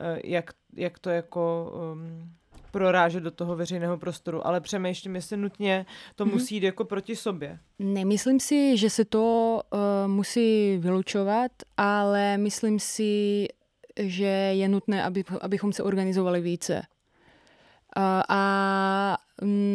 [0.02, 2.36] uh, jak, jak to jako um,
[2.76, 5.86] prorážet do toho veřejného prostoru, ale přemýšlím, jestli nutně
[6.16, 6.32] to mm-hmm.
[6.32, 7.60] musí jít jako proti sobě.
[7.80, 9.80] Nemyslím si, že se to uh,
[10.12, 13.48] musí vylučovat, ale myslím si,
[14.00, 16.82] že je nutné, aby, abychom se organizovali více.
[17.96, 19.18] A, a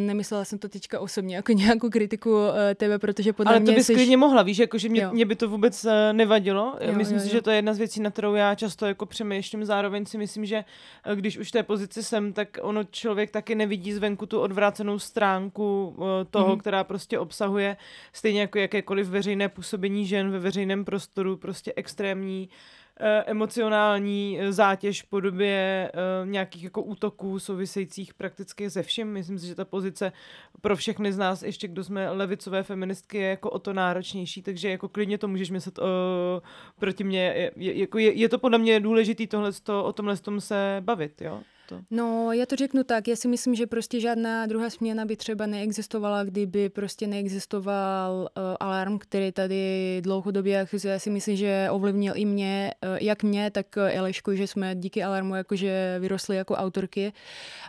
[0.07, 3.77] nemyslela jsem to teďka osobně jako nějakou kritiku uh, tebe, protože podle Ale mě to
[3.77, 3.95] bys jsi...
[3.95, 6.77] klidně mohla, víš, jako, že mě, mě by to vůbec uh, nevadilo.
[6.81, 7.33] Jo, myslím jo, si, jo.
[7.33, 9.65] že to je jedna z věcí, na kterou já často jako přemýšlím.
[9.65, 10.65] Zároveň si myslím, že
[11.07, 14.99] uh, když už v té pozici jsem, tak ono člověk taky nevidí zvenku tu odvrácenou
[14.99, 16.61] stránku uh, toho, mm-hmm.
[16.61, 17.77] která prostě obsahuje
[18.13, 22.80] stejně jako jakékoliv veřejné působení žen ve veřejném prostoru, prostě extrémní eh,
[23.27, 29.09] emocionální eh, zátěž v podobě eh, nějakých jako útoků souvisejících prakticky se vším.
[29.09, 30.13] Myslím si, že ta pozice
[30.61, 34.71] pro všechny z nás, ještě kdo jsme levicové feministky, je jako o to náročnější, takže
[34.71, 35.85] jako klidně to můžeš myslet uh,
[36.79, 37.21] proti mně.
[37.21, 39.51] Je, je, jako je, je to podle mě důležitý tohle,
[39.83, 41.41] o tomhle tom se bavit, jo?
[41.71, 41.81] To.
[41.91, 45.47] No, já to řeknu tak, já si myslím, že prostě žádná druhá směna by třeba
[45.47, 52.25] neexistovala, kdyby prostě neexistoval uh, alarm, který tady dlouhodobě, já si myslím, že ovlivnil i
[52.25, 57.13] mě, uh, jak mě, tak uh, Elešku, že jsme díky alarmu jakože vyrostli jako autorky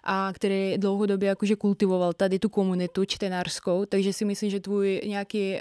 [0.03, 5.53] a který dlouhodobě jakože kultivoval tady tu komunitu čtenářskou, takže si myslím, že tvůj nějaký
[5.53, 5.59] uh,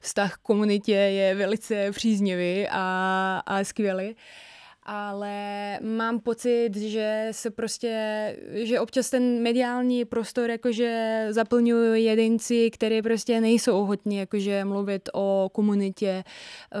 [0.00, 4.16] vztah k komunitě je velice příznivý a, a skvělý
[4.86, 13.02] ale mám pocit, že se prostě, že občas ten mediální prostor jakože zaplňují jedinci, kteří
[13.02, 16.24] prostě nejsou ochotní jakože mluvit o komunitě
[16.74, 16.80] uh,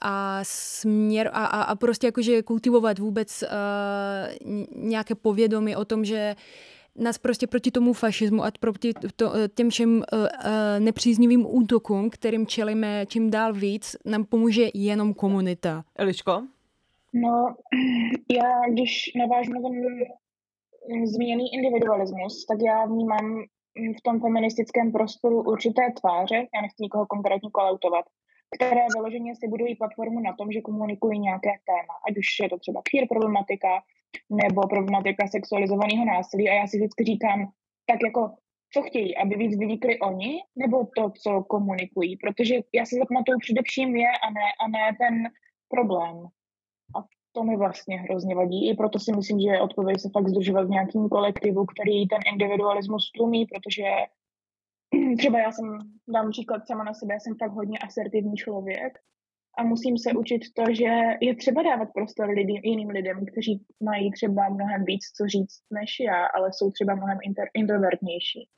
[0.00, 3.48] a směr a, a, a prostě jakože kultivovat vůbec uh,
[4.76, 6.36] nějaké povědomí o tom, že
[6.96, 10.26] nás prostě proti tomu fašismu a proti to, těm všem uh, uh,
[10.78, 15.84] nepříznivým útokům, kterým čelíme čím dál víc, nám pomůže jenom komunita.
[15.96, 16.42] Eliško?
[17.14, 17.54] No,
[18.40, 19.74] já když navážu na ten
[21.06, 23.42] zmíněný individualismus, tak já vnímám
[23.98, 28.04] v tom feministickém prostoru určité tváře, já nechci nikoho konkrétně kolautovat,
[28.56, 32.58] které vyloženě si budují platformu na tom, že komunikují nějaké téma, ať už je to
[32.58, 33.82] třeba queer problematika
[34.30, 37.38] nebo problematika sexualizovaného násilí a já si vždycky říkám,
[37.86, 38.36] tak jako
[38.72, 43.96] co chtějí, aby víc vynikli oni, nebo to, co komunikují, protože já si zapamatuju především
[43.96, 45.14] je a ne, a ne ten
[45.68, 46.16] problém.
[47.32, 48.70] To mi vlastně hrozně vadí.
[48.70, 52.18] I proto si myslím, že je odpověď se fakt združovat v nějakým kolektivu, který ten
[52.32, 53.84] individualismus tlumí, protože
[55.18, 58.98] třeba já jsem, dám příklad sama na sebe, já jsem fakt hodně asertivní člověk
[59.58, 60.90] a musím se učit to, že
[61.20, 65.90] je třeba dávat prostor lidem, jiným lidem, kteří mají třeba mnohem víc co říct než
[66.00, 68.48] já, ale jsou třeba mnohem inter, introvertnější.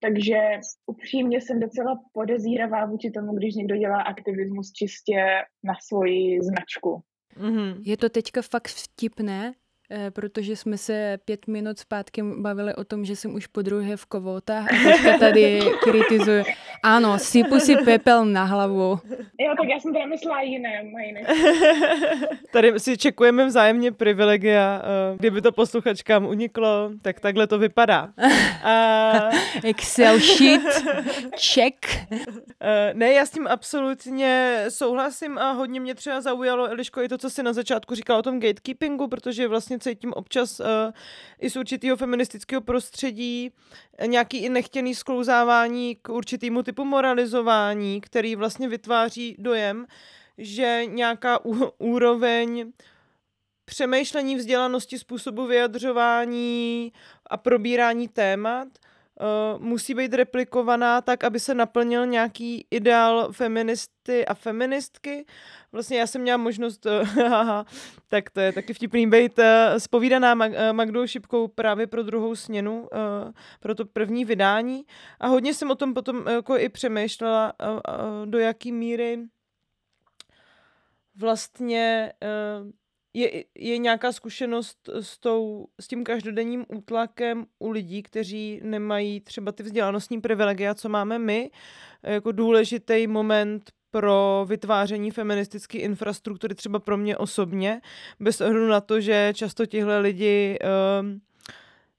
[0.00, 5.24] Takže upřímně jsem docela podezíravá vůči tomu, když někdo dělá aktivismus čistě
[5.64, 7.02] na svoji značku.
[7.36, 7.82] Mm-hmm.
[7.84, 9.54] Je to teďka fakt vtipné,
[10.10, 14.06] protože jsme se pět minut zpátky bavili o tom, že jsem už po druhé v
[14.06, 16.44] kovotách a teďka tady kritizuju.
[16.82, 18.98] Ano, sypu si pepel na hlavu.
[19.40, 21.20] Jo, tak já jsem teda myslela jiné, jiné.
[22.52, 24.82] Tady si čekujeme vzájemně privilegia.
[24.84, 28.08] eh, Kdyby to posluchačkám uniklo, tak takhle to vypadá.
[28.64, 29.12] A...
[29.64, 30.62] Excel sheet,
[31.54, 31.86] check.
[32.60, 37.18] Eh, Ne, já s tím absolutně souhlasím a hodně mě třeba zaujalo, Eliško, i to,
[37.18, 40.66] co jsi na začátku říkala o tom gatekeepingu, protože vlastně cítím občas uh,
[41.40, 43.50] i z určitého feministického prostředí
[43.98, 49.86] eh, nějaký i nechtěný sklouzávání k určitému typu moralizování, který vlastně vytváří dojem,
[50.38, 52.72] že nějaká ú- úroveň
[53.64, 56.92] přemýšlení vzdělanosti způsobu vyjadřování
[57.30, 64.34] a probírání témat uh, musí být replikovaná tak, aby se naplnil nějaký ideál feministy a
[64.34, 65.26] feministky.
[65.72, 67.66] Vlastně já jsem měla možnost, haha,
[68.08, 69.40] tak to je taky vtipný být
[69.78, 72.88] spovídaná Mag- uh, Magdou Šipkou právě pro druhou směnu,
[73.60, 74.84] pro to první vydání.
[75.20, 77.52] A hodně jsem o tom potom jako i přemýšlela,
[78.24, 79.18] do jaký míry
[81.16, 82.12] vlastně
[83.14, 89.52] je, je nějaká zkušenost s, tou, s tím každodenním útlakem u lidí, kteří nemají třeba
[89.52, 91.50] ty vzdělanostní privilegia, co máme my,
[92.02, 97.80] jako důležitý moment pro vytváření feministické infrastruktury, třeba pro mě osobně,
[98.20, 100.58] bez ohledu na to, že často tihle lidi
[101.00, 101.20] um,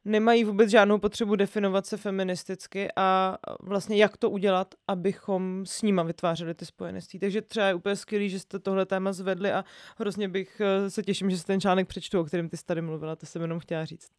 [0.06, 6.04] nemají vůbec žádnou potřebu definovat se feministicky a vlastně jak to udělat, abychom s nima
[6.04, 7.19] vytvářeli ty spojenství.
[7.19, 9.63] Takže třeba je úplně skvělý, že jste tohle téma zvedli a
[9.97, 12.82] hrozně bych eh, se těším, že se ten článek přečtu, o kterém ty jsi tady
[12.82, 14.10] mluvila, to jsem jenom chtěla říct.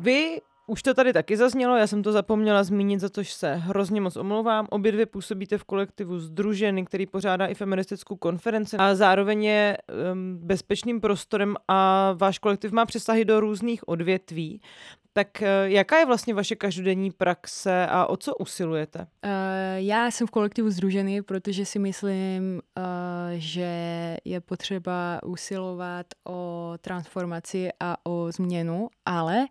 [0.00, 4.00] Vy už to tady taky zaznělo, já jsem to zapomněla zmínit, za což se hrozně
[4.00, 4.66] moc omlouvám.
[4.70, 9.78] Obě dvě působíte v kolektivu Združeny, který pořádá i feministickou konferenci a zároveň je
[10.12, 14.60] um, bezpečným prostorem a váš kolektiv má přesahy do různých odvětví.
[15.12, 18.98] Tak uh, jaká je vlastně vaše každodenní praxe a o co usilujete?
[18.98, 19.30] Uh,
[19.76, 22.82] já jsem v kolektivu Združený, protože si myslím, uh,
[23.34, 23.70] že
[24.24, 29.46] je potřeba usilovat o transformaci a o změnu, ale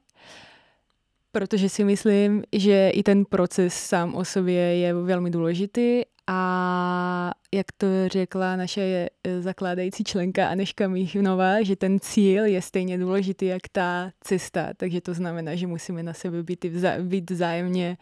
[1.32, 7.66] protože si myslím, že i ten proces sám o sobě je velmi důležitý a jak
[7.78, 13.62] to řekla naše eh, zakládající členka Aneška Míchnová, že ten cíl je stejně důležitý jak
[13.72, 17.98] ta cesta, takže to znamená, že musíme na sebe být, vzá, být vzájemně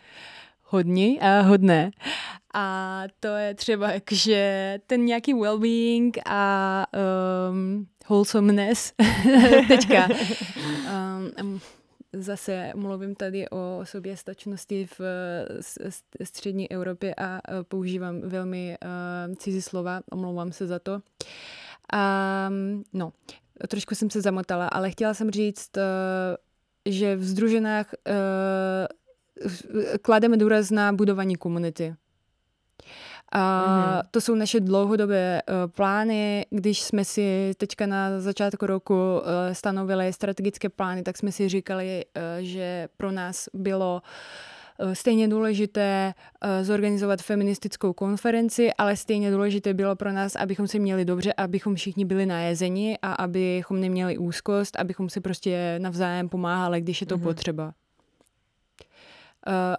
[0.64, 1.92] hodní a hodné.
[2.54, 6.86] A to je třeba jakože ten nějaký well-being a
[7.52, 8.94] um, wholesomeness
[9.68, 10.08] teďka
[11.42, 11.60] um,
[12.18, 15.02] zase mluvím tady o soběstačnosti v
[16.24, 18.78] střední Evropě a používám velmi
[19.38, 21.02] cizí slova, omlouvám se za to.
[21.94, 22.50] A,
[22.94, 23.14] no,
[23.68, 25.72] trošku jsem se zamotala, ale chtěla jsem říct,
[26.86, 27.94] že v združenách
[30.02, 31.96] klademe důraz na budování komunity.
[33.38, 34.08] A mm-hmm.
[34.12, 36.46] to jsou naše dlouhodobé uh, plány.
[36.50, 39.22] Když jsme si teďka na začátku roku uh,
[39.54, 44.02] stanovili strategické plány, tak jsme si říkali, uh, že pro nás bylo
[44.94, 46.14] stejně důležité
[46.62, 52.06] zorganizovat feministickou konferenci, ale stejně důležité bylo pro nás, abychom se měli dobře, abychom všichni
[52.06, 57.24] byli najezeni a abychom neměli úzkost, abychom si prostě navzájem pomáhali, když je to mm-hmm.
[57.24, 57.74] potřeba.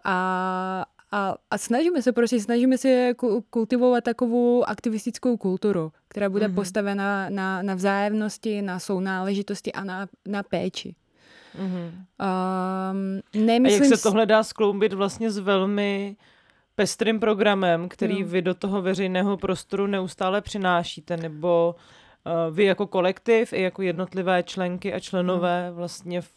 [0.04, 3.14] A, a, a snažíme se prostě, snažíme se
[3.50, 6.54] kultivovat takovou aktivistickou kulturu, která bude mm-hmm.
[6.54, 10.94] postavena na, na vzájemnosti, na sounáležitosti a na, na péči.
[11.58, 11.90] Mm-hmm.
[12.90, 13.82] Um, nemyslím...
[13.82, 16.16] A jak se tohle dá skloubit vlastně s velmi
[16.74, 18.28] pestrým programem, který no.
[18.28, 21.74] vy do toho veřejného prostoru neustále přinášíte, nebo
[22.26, 25.74] uh, vy jako kolektiv i jako jednotlivé členky a členové no.
[25.74, 26.30] vlastně v,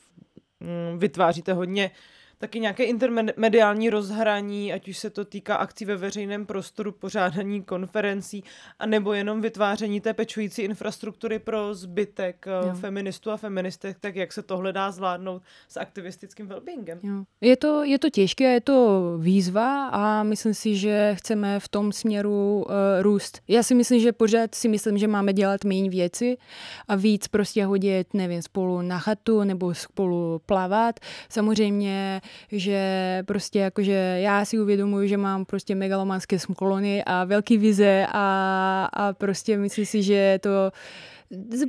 [0.92, 1.98] um, vytváříte hodně uh,
[2.40, 8.44] taky nějaké intermediální rozhraní, ať už se to týká akcí ve veřejném prostoru, pořádání konferencí,
[8.80, 12.76] a nebo jenom vytváření té pečující infrastruktury pro zbytek eh, jo.
[12.76, 17.00] feministů a feministek, tak jak se tohle dá zvládnout s aktivistickým wellbeingem.
[17.04, 17.24] Jo.
[17.42, 21.92] Je, to, je to těžké, je to výzva a myslím si, že chceme v tom
[21.92, 23.42] směru uh, růst.
[23.48, 26.38] Já si myslím, že pořád si myslím, že máme dělat méně věci
[26.88, 31.00] a víc prostě hodit, nevím, spolu na chatu nebo spolu plavat.
[31.30, 32.22] Samozřejmě
[32.52, 38.90] že prostě jakože já si uvědomuji, že mám prostě megalomanské sklony a velký vize a,
[38.94, 40.72] a prostě myslím si, že to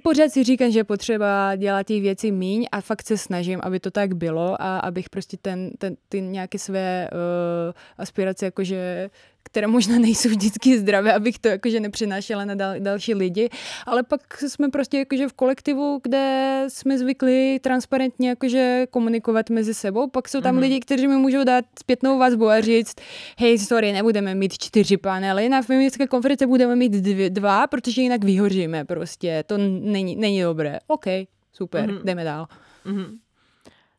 [0.03, 3.91] pořád si říkám, že potřeba dělat těch věcí míň a fakt se snažím, aby to
[3.91, 9.11] tak bylo a abych prostě ten, ten, ty nějaké své uh, aspirace jakože
[9.43, 13.51] které možná nejsou vždycky zdravé, abych to jakože nepřinášela na dal, další lidi,
[13.87, 20.09] ale pak jsme prostě jakože v kolektivu, kde jsme zvykli transparentně jakože komunikovat mezi sebou,
[20.09, 20.61] pak jsou tam mm-hmm.
[20.61, 22.95] lidi, kteří mi můžou dát zpětnou vazbu a říct,
[23.39, 28.25] hej, sorry, nebudeme mít čtyři panely, na feministické konferenci budeme mít dvě, dva, protože jinak
[28.25, 30.79] vyhoříme prostě, to není, není dobré.
[30.87, 31.05] OK,
[31.53, 32.05] super, mm-hmm.
[32.05, 32.47] jdeme dál.
[32.87, 33.19] Mm-hmm.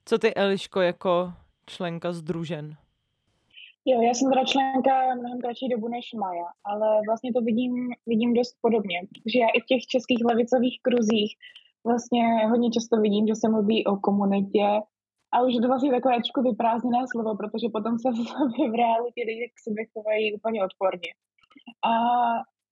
[0.06, 1.34] Co ty, Eliško, jako
[1.66, 2.76] členka združen?
[3.86, 7.74] Jo, já jsem teda členka mnohem kratší dobu než Maja, ale vlastně to vidím,
[8.08, 11.32] vidím dost podobně, protože já i v těch českých levicových kruzích
[11.86, 14.68] vlastně hodně často vidím, že se mluví o komunitě
[15.34, 18.10] a už je to vlastně takové trošku vyprázdněné slovo, protože potom se
[18.72, 21.12] v realitě lidi k sobě chovají úplně odporně.
[21.90, 21.92] A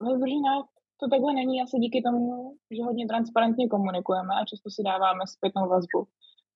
[0.06, 0.66] ve Združenách
[1.00, 5.70] to takhle není asi díky tomu, že hodně transparentně komunikujeme a často si dáváme zpětnou
[5.70, 6.00] vazbu.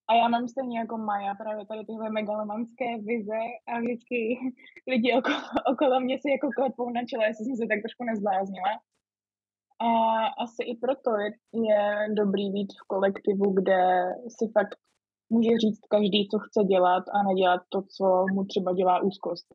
[0.10, 4.40] A já mám stejně jako Maja právě tady tyhle megalomanské vize a vždycky
[4.88, 5.38] lidi okolo,
[5.72, 8.72] okolo mě si jako klepou na čele, jestli jsem se tak trošku nezbláznila.
[9.80, 9.90] A
[10.44, 11.30] asi i proto je,
[11.70, 13.80] je dobrý být v kolektivu, kde
[14.28, 14.78] si fakt
[15.30, 19.48] může říct každý, co chce dělat a nedělat to, co mu třeba dělá úzkost.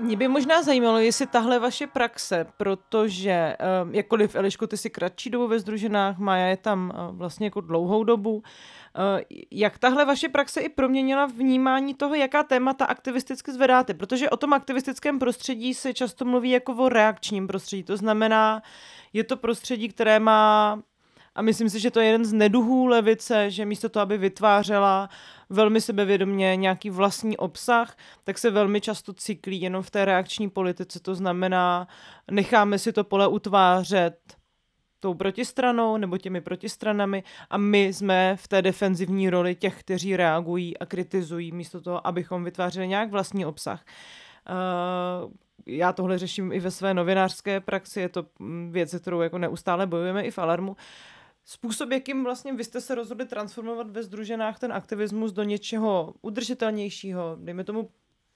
[0.00, 5.30] Mě by možná zajímalo, jestli tahle vaše praxe, protože uh, jakkoliv Eliško, ty si kratší
[5.30, 8.42] dobu ve Združenách, Maja je tam uh, vlastně jako dlouhou dobu, uh,
[9.50, 13.94] jak tahle vaše praxe i proměnila vnímání toho, jaká témata aktivisticky zvedáte?
[13.94, 17.82] Protože o tom aktivistickém prostředí se často mluví jako o reakčním prostředí.
[17.82, 18.62] To znamená,
[19.12, 20.78] je to prostředí, které má
[21.40, 25.08] a myslím si, že to je jeden z neduhů levice, že místo toho, aby vytvářela
[25.50, 31.00] velmi sebevědomě nějaký vlastní obsah, tak se velmi často cyklí jenom v té reakční politice.
[31.00, 31.88] To znamená,
[32.30, 34.18] necháme si to pole utvářet
[34.98, 40.78] tou protistranou nebo těmi protistranami a my jsme v té defenzivní roli těch, kteří reagují
[40.78, 43.84] a kritizují místo toho, abychom vytvářeli nějak vlastní obsah.
[45.24, 45.32] Uh,
[45.66, 49.86] já tohle řeším i ve své novinářské praxi, je to mm, věc, kterou jako neustále
[49.86, 50.76] bojujeme i v Alarmu.
[51.44, 57.36] Způsob, jakým vlastně vy jste se rozhodli transformovat ve združenách ten aktivismus do něčeho udržitelnějšího,
[57.40, 57.90] dejme tomu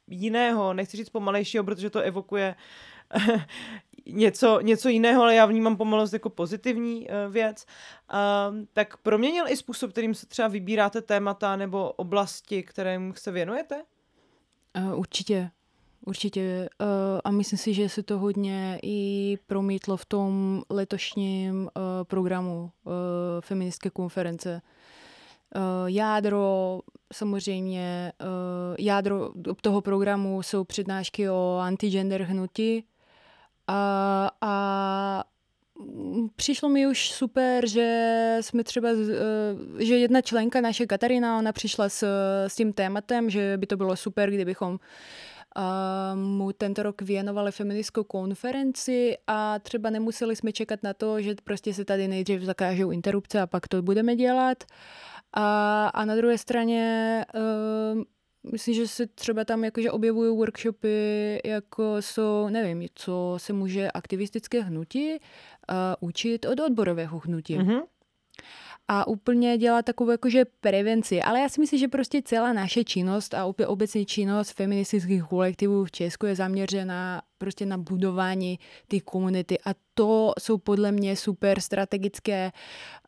[0.09, 2.55] jiného, nechci říct pomalejšího, protože to evokuje
[4.07, 7.67] něco, něco jiného, ale já vnímám pomalost jako pozitivní uh, věc,
[8.13, 13.83] uh, tak proměnil i způsob, kterým se třeba vybíráte témata nebo oblasti, kterým se věnujete?
[14.77, 15.51] Uh, určitě.
[16.07, 16.87] Určitě uh,
[17.25, 22.93] a myslím si, že se to hodně i promítlo v tom letošním uh, programu uh,
[23.41, 24.63] feministské konference.
[25.87, 26.81] Jádro,
[27.13, 28.13] samozřejmě,
[28.79, 32.85] jádro toho programu jsou přednášky o antigender hnutí
[33.67, 35.25] a, a
[36.37, 38.89] přišlo mi už super, že jsme třeba,
[39.79, 42.07] že jedna členka naše Katarina, ona přišla s,
[42.47, 44.79] s tím tématem, že by to bylo super, kdybychom
[46.15, 51.75] mu tento rok věnovali feministickou konferenci a třeba nemuseli jsme čekat na to, že prostě
[51.75, 54.65] se tady nejdřív zakážou interrupce a pak to budeme dělat.
[55.33, 58.03] A, a na druhé straně uh,
[58.53, 64.63] myslím, že se třeba tam jakože objevují workshopy, jako jsou, nevím, co se může aktivistické
[64.63, 65.19] hnutí uh,
[66.01, 67.59] učit od odborového hnutí.
[67.59, 67.83] Mm-hmm
[68.89, 71.23] a úplně dělat takovou jakože prevenci.
[71.23, 75.91] Ale já si myslím, že prostě celá naše činnost a obecně činnost feministických kolektivů v
[75.91, 78.59] Česku je zaměřena prostě na budování
[78.89, 82.53] té komunity a to jsou podle mě super strategické,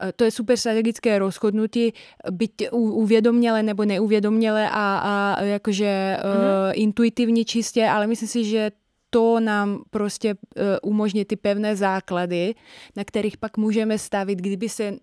[0.00, 1.92] eh, to je super strategické rozhodnutí,
[2.30, 8.70] byť uvědoměle nebo neuvědoměle a, a jakože uh, intuitivně čistě, ale myslím si, že
[9.10, 12.54] to nám prostě uh, umožní ty pevné základy,
[12.96, 14.96] na kterých pak můžeme stavit, kdyby se,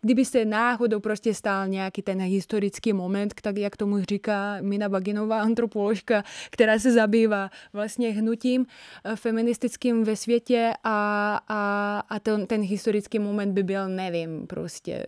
[0.00, 5.40] kdyby se náhodou prostě stál nějaký ten historický moment, tak jak tomu říká Mina Baginová,
[5.40, 12.62] antropoložka, která se zabývá vlastně hnutím uh, feministickým ve světě a, a, a ten, ten
[12.62, 15.06] historický moment by byl, nevím, prostě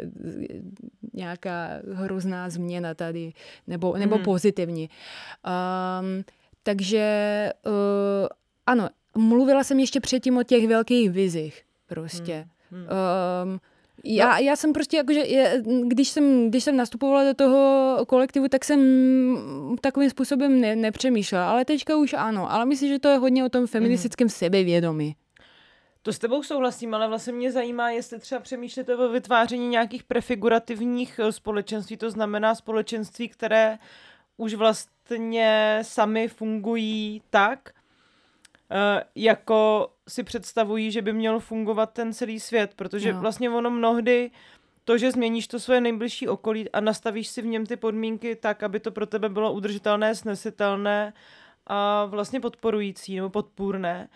[1.12, 3.32] nějaká hrozná změna tady,
[3.66, 4.24] nebo, nebo mm.
[4.24, 4.90] pozitivní.
[6.00, 6.24] Um,
[6.68, 8.28] takže uh,
[8.66, 12.48] ano, mluvila jsem ještě předtím o těch velkých vizích prostě.
[12.70, 12.80] Hmm.
[12.80, 13.52] Hmm.
[13.52, 13.60] Um,
[14.04, 15.24] já, já jsem prostě jakože,
[15.86, 18.80] když jsem, když jsem nastupovala do toho kolektivu, tak jsem
[19.80, 23.48] takovým způsobem ne, nepřemýšlela, ale teďka už ano, ale myslím, že to je hodně o
[23.48, 24.30] tom feministickém mm.
[24.30, 25.16] sebevědomí.
[26.02, 31.20] To s tebou souhlasím, ale vlastně mě zajímá, jestli třeba přemýšlíte o vytváření nějakých prefigurativních
[31.22, 33.78] eh, společenství, to znamená společenství, které
[34.36, 34.90] už vlastně
[35.82, 37.70] sami fungují tak,
[38.70, 43.20] eh, jako si představují, že by měl fungovat ten celý svět, protože no.
[43.20, 44.30] vlastně ono mnohdy
[44.84, 48.62] to, že změníš to svoje nejbližší okolí a nastavíš si v něm ty podmínky tak,
[48.62, 51.12] aby to pro tebe bylo udržitelné, snesitelné
[51.66, 54.08] a vlastně podporující nebo podpůrné,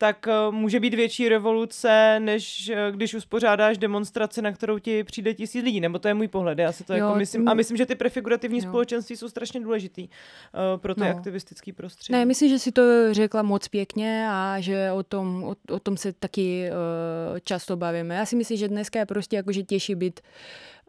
[0.00, 5.34] tak eh, může být větší revoluce, než eh, když uspořádáš demonstraci, na kterou ti přijde
[5.34, 5.80] tisíc lidí.
[5.80, 6.58] Nebo to je můj pohled.
[6.58, 7.48] Já si to jo, jako myslím.
[7.48, 8.64] A myslím, že ty prefigurativní jo.
[8.68, 11.08] společenství jsou strašně důležitý uh, pro ty no.
[11.08, 12.12] aktivistický prostředí.
[12.12, 12.82] Ne, myslím, že si to
[13.14, 18.14] řekla moc pěkně a že o tom, o, o tom se taky uh, často bavíme.
[18.14, 20.79] Já si myslím, že dneska je prostě jakože těžší být E,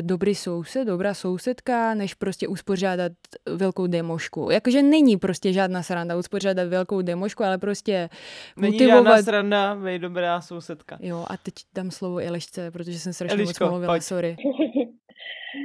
[0.00, 3.12] dobrý soused, dobrá sousedka, než prostě uspořádat
[3.56, 4.50] velkou demošku.
[4.50, 8.08] Jakože není prostě žádná sranda uspořádat velkou demošku, ale prostě
[8.56, 9.04] není motivovat...
[9.04, 10.98] žádná sranda, vej dobrá sousedka.
[11.00, 14.02] Jo, a teď dám slovo Elišce, protože jsem strašně Eliško, moc mluvila, pojď.
[14.02, 14.36] sorry.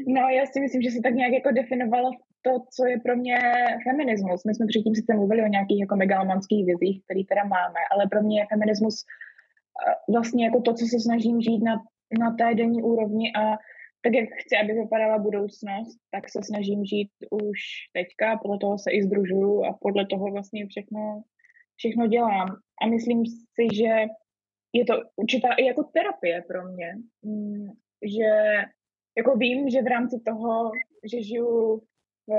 [0.08, 3.36] No, já si myslím, že se tak nějak jako definovalo to, co je pro mě
[3.88, 4.44] feminismus.
[4.48, 8.22] My jsme předtím sice mluvili o nějakých jako megalomanských vizích, které teda máme, ale pro
[8.22, 9.06] mě je feminismus e,
[10.12, 11.74] vlastně jako to, co se snažím žít na,
[12.20, 13.58] na té denní úrovni a
[14.04, 17.60] tak jak chci, aby vypadala budoucnost, tak se snažím žít už
[17.94, 21.24] teďka, podle toho se i združuju a podle toho vlastně všechno,
[21.76, 22.48] všechno dělám.
[22.82, 23.92] A myslím si, že
[24.74, 27.68] je to určitá i jako terapie pro mě, mm,
[28.16, 28.30] že
[29.18, 30.72] jako vím, že v rámci toho,
[31.12, 31.82] že žiju
[32.28, 32.34] v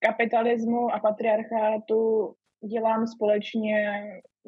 [0.00, 2.34] kapitalismu a patriarchátu,
[2.72, 4.02] dělám společně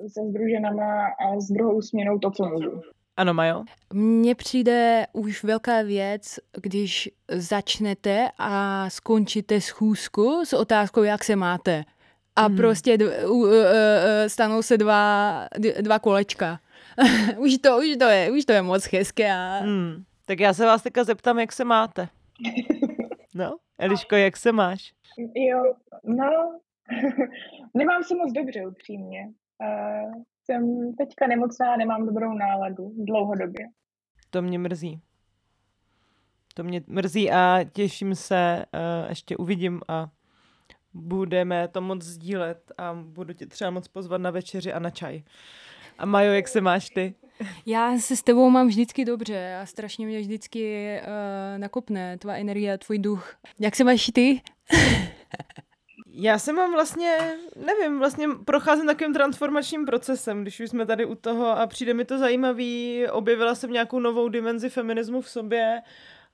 [0.09, 2.81] se združenama a s druhou směnou to, co můžu.
[3.21, 3.65] Ano, Majo?
[3.93, 11.85] Mně přijde už velká věc, když začnete a skončíte schůzku s otázkou, jak se máte.
[12.37, 12.57] A hmm.
[12.57, 13.53] prostě d- uh, uh, uh,
[14.27, 15.47] stanou se dva,
[15.81, 16.61] dva kolečka.
[17.39, 19.33] už, to, už, to je, už to je moc hezké.
[19.33, 19.59] A...
[19.59, 20.05] Hmm.
[20.27, 22.09] Tak já se vás teďka zeptám, jak se máte.
[23.35, 24.93] No, Eliško, jak se máš?
[25.35, 26.61] Jo, no,
[27.75, 29.29] nemám se moc dobře, upřímně.
[29.63, 33.67] Uh, jsem teďka nemocná, nemám dobrou náladu dlouhodobě.
[34.31, 35.01] To mě mrzí.
[36.55, 40.09] To mě mrzí a těším se, uh, ještě uvidím a
[40.95, 45.23] budeme to moc sdílet a budu tě třeba moc pozvat na večeři a na čaj.
[45.99, 47.15] A Majo, jak se máš ty?
[47.67, 52.79] Já se s tebou mám vždycky dobře a strašně mě vždycky uh, nakopne tvá energie,
[52.79, 53.37] tvůj duch.
[53.59, 54.41] Jak se máš ty?
[56.13, 61.15] Já se mám vlastně, nevím, vlastně procházím takovým transformačním procesem, když už jsme tady u
[61.15, 65.83] toho a přijde mi to zajímavý, objevila jsem nějakou novou dimenzi feminismu v sobě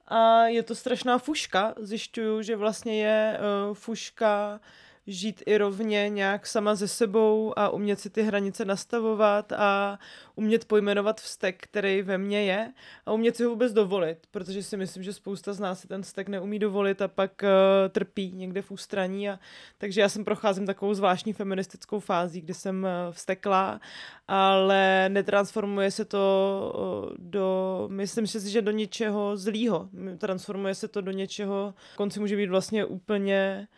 [0.08, 1.74] a je to strašná fuška.
[1.78, 4.60] Zjišťuju, že vlastně je uh, fuška
[5.06, 9.98] žít i rovně nějak sama ze sebou a umět si ty hranice nastavovat a
[10.34, 12.72] umět pojmenovat vztek, který ve mně je
[13.06, 16.02] a umět si ho vůbec dovolit, protože si myslím, že spousta z nás si ten
[16.02, 17.48] vztek neumí dovolit a pak uh,
[17.88, 19.38] trpí někde v ústraní a
[19.78, 23.80] takže já jsem procházím takovou zvláštní feministickou fází, kdy jsem uh, vstekla,
[24.28, 29.88] ale netransformuje se to uh, do, myslím si, že do něčeho zlýho.
[30.18, 33.68] Transformuje se to do něčeho, konci může být vlastně úplně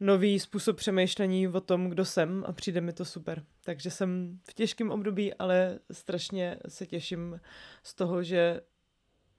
[0.00, 3.44] nový způsob přemýšlení o tom, kdo jsem a přijde mi to super.
[3.64, 7.40] Takže jsem v těžkém období, ale strašně se těším
[7.82, 8.60] z toho, že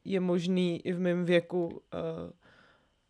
[0.06, 1.80] je možný i v mém věku uh,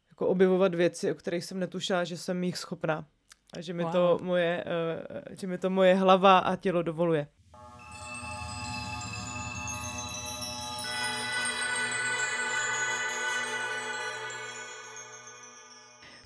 [0.09, 3.05] jako objevovat věci, o kterých jsem netušila, že jsem jich schopná.
[3.53, 3.91] A že mi, wow.
[3.91, 7.27] to moje, uh, že mi to moje hlava a tělo dovoluje.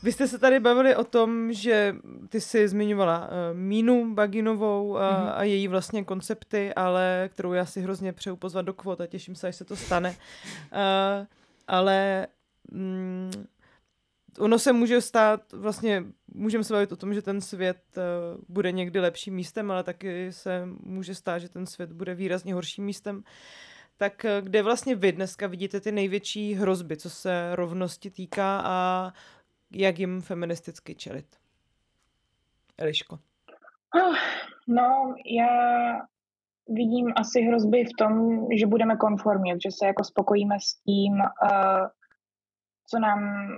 [0.03, 1.95] Vy jste se tady bavili o tom, že
[2.29, 5.33] ty jsi zmiňovala uh, Mínu Baginovou uh, mm-hmm.
[5.35, 9.35] a její vlastně koncepty, ale kterou já si hrozně přeju pozvat do kvot a těším
[9.35, 10.09] se, až se to stane.
[10.09, 11.25] Uh,
[11.67, 12.27] ale
[12.71, 13.31] mm,
[14.39, 18.03] ono se může stát, vlastně můžeme se bavit o tom, že ten svět uh,
[18.47, 22.85] bude někdy lepším místem, ale taky se může stát, že ten svět bude výrazně horším
[22.85, 23.23] místem.
[23.97, 29.13] Tak kde vlastně vy dneska vidíte ty největší hrozby, co se rovnosti týká a
[29.75, 31.25] jak jim feministicky čelit?
[32.77, 33.19] Eliško.
[33.95, 34.15] Oh,
[34.67, 35.99] no, já
[36.69, 41.87] vidím asi hrozby v tom, že budeme konformit, že se jako spokojíme s tím, uh,
[42.87, 43.49] co nám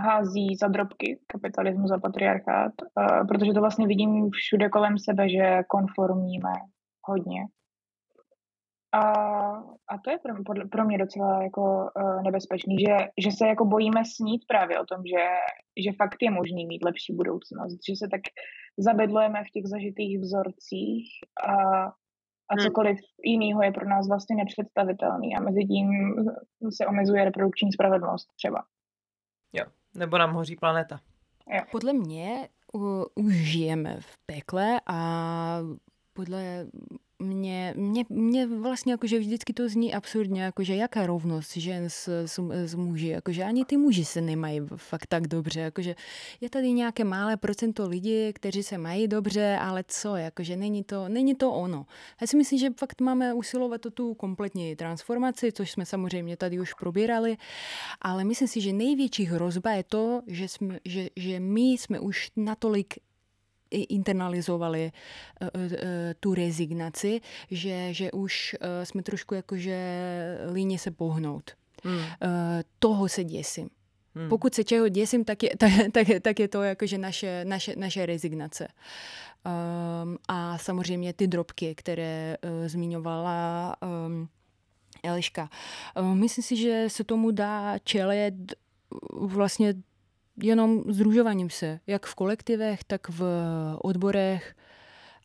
[0.00, 5.62] hází za drobky kapitalismus a patriarchát, uh, protože to vlastně vidím všude kolem sebe, že
[5.68, 6.52] konformíme
[7.04, 7.40] hodně.
[8.94, 9.00] A,
[9.88, 10.34] a to je pro,
[10.68, 11.62] pro mě docela jako
[11.96, 15.24] uh, nebezpečný, že, že se jako bojíme snít právě o tom, že,
[15.84, 18.20] že fakt je možný mít lepší budoucnost, že se tak
[18.78, 21.08] zabedlujeme v těch zažitých vzorcích
[21.48, 21.52] a,
[22.48, 22.64] a hmm.
[22.64, 25.88] cokoliv jiného je pro nás vlastně nepředstavitelný a mezi tím
[26.70, 28.64] se omezuje reprodukční spravedlnost třeba.
[29.52, 29.64] Jo,
[29.94, 31.00] nebo nám hoří planeta.
[31.54, 31.60] Jo.
[31.70, 35.58] Podle mě uh, už žijeme v pekle a
[36.12, 36.66] podle
[37.24, 42.50] mě, mě, mě vlastně jakože vždycky to zní absurdně, jakože jaká rovnost žen s, s,
[42.50, 45.94] s muži, jakože ani ty muži se nemají fakt tak dobře, jakože
[46.40, 51.08] je tady nějaké malé procento lidí, kteří se mají dobře, ale co, jakože není to,
[51.08, 51.86] není to ono.
[52.20, 56.60] Já si myslím, že fakt máme usilovat o tu kompletní transformaci, což jsme samozřejmě tady
[56.60, 57.36] už probírali,
[58.00, 62.30] ale myslím si, že největší hrozba je to, že, jsme, že, že my jsme už
[62.36, 62.94] natolik
[63.82, 64.92] internalizovali
[65.42, 65.70] uh, uh,
[66.20, 67.20] tu rezignaci,
[67.50, 69.78] že, že už uh, jsme trošku jakože
[70.52, 71.50] líně se pohnout.
[71.84, 72.00] Hmm.
[72.78, 73.70] Toho se děsím.
[74.14, 74.28] Hmm.
[74.28, 78.06] Pokud se čeho děsím, tak je, tak, tak, tak je to jakože naše, naše, naše
[78.06, 78.68] rezignace.
[79.44, 84.28] Um, a samozřejmě ty drobky, které uh, zmiňovala um,
[85.02, 85.50] Eliška.
[86.00, 88.34] Um, myslím si, že se tomu dá čelit
[89.12, 89.74] vlastně
[90.42, 93.24] jenom združováním se, jak v kolektivech, tak v
[93.82, 94.54] odborech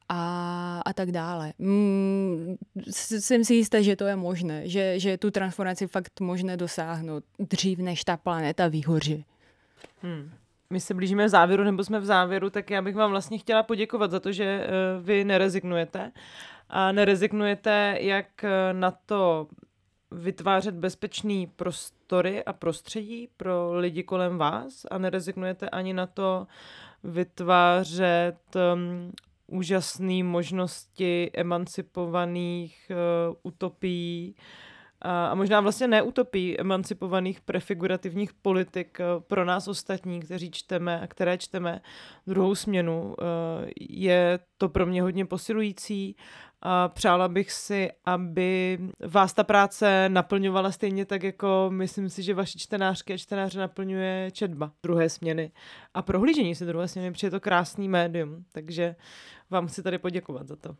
[0.09, 1.53] a, a tak dále.
[1.59, 2.55] Mm,
[2.91, 7.79] jsem si jistá, že to je možné, že, že tu transformaci fakt možné dosáhnout dřív,
[7.79, 9.25] než ta planeta vyhoří.
[10.01, 10.31] Hmm.
[10.69, 13.63] My se blížíme v závěru, nebo jsme v závěru, tak já bych vám vlastně chtěla
[13.63, 16.11] poděkovat za to, že uh, vy nerezignujete.
[16.69, 19.47] A nerezignujete jak na to
[20.11, 21.47] vytvářet bezpečný
[22.09, 26.47] prostory a prostředí pro lidi kolem vás a nerezignujete ani na to
[27.03, 29.11] vytvářet um,
[29.47, 34.35] úžasné možnosti emancipovaných uh, utopií
[35.01, 41.07] a, a možná vlastně neutopí emancipovaných prefigurativních politik uh, pro nás ostatní, kteří čteme a
[41.07, 41.81] které čteme
[42.27, 43.01] druhou směnu.
[43.03, 43.15] Uh,
[43.89, 46.15] je to pro mě hodně posilující
[46.61, 52.33] a přála bych si, aby vás ta práce naplňovala stejně tak, jako myslím si, že
[52.33, 55.51] vaši čtenářky a čtenáře naplňuje četba druhé směny
[55.93, 58.95] a prohlížení si druhé směny, protože je to krásný médium, takže
[59.49, 60.75] vám chci tady poděkovat za to.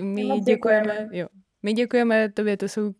[0.00, 1.08] My děkujeme.
[1.12, 1.26] Jo.
[1.62, 2.92] My děkujeme tobě, to, jsou,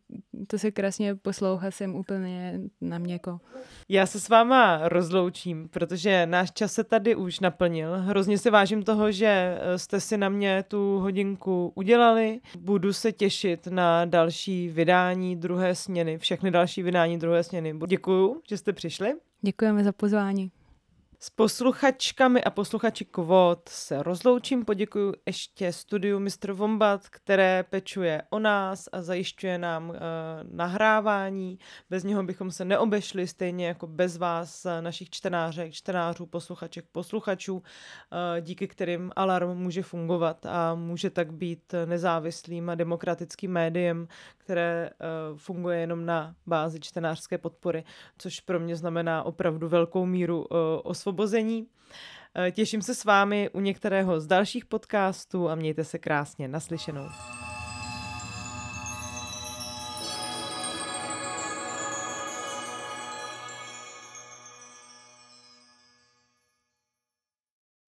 [0.46, 3.40] to se krásně poslouchá, jsem úplně na měko.
[3.88, 7.98] Já se s váma rozloučím, protože náš čas se tady už naplnil.
[7.98, 9.26] Hrozně si vážím toho, že
[9.60, 12.40] eh, jste si na mě tu hodinku udělali.
[12.58, 17.74] Budu se těšit na další vydání druhé směny, všechny další vydání druhé směny.
[17.86, 19.14] Děkuju, že jste přišli.
[19.42, 20.50] Děkujeme za pozvání.
[21.24, 24.64] S posluchačkami a posluchači Kvot se rozloučím.
[24.64, 26.52] Poděkuji ještě studiu Mr.
[26.52, 29.96] Vombat, které pečuje o nás a zajišťuje nám uh,
[30.42, 31.58] nahrávání.
[31.90, 37.54] Bez něho bychom se neobešli, stejně jako bez vás, eh, našich čtenářek, čtenářů, posluchaček, posluchačů,
[37.54, 37.60] uh,
[38.40, 44.08] díky kterým Alarm může fungovat a může tak být nezávislým a demokratickým médiem,
[44.38, 47.84] které uh, funguje jenom na bázi čtenářské podpory,
[48.18, 51.11] což pro mě znamená opravdu velkou míru uh, osvobození.
[51.60, 57.08] Uh, těším se s vámi u některého z dalších podcastů a mějte se krásně naslyšenou.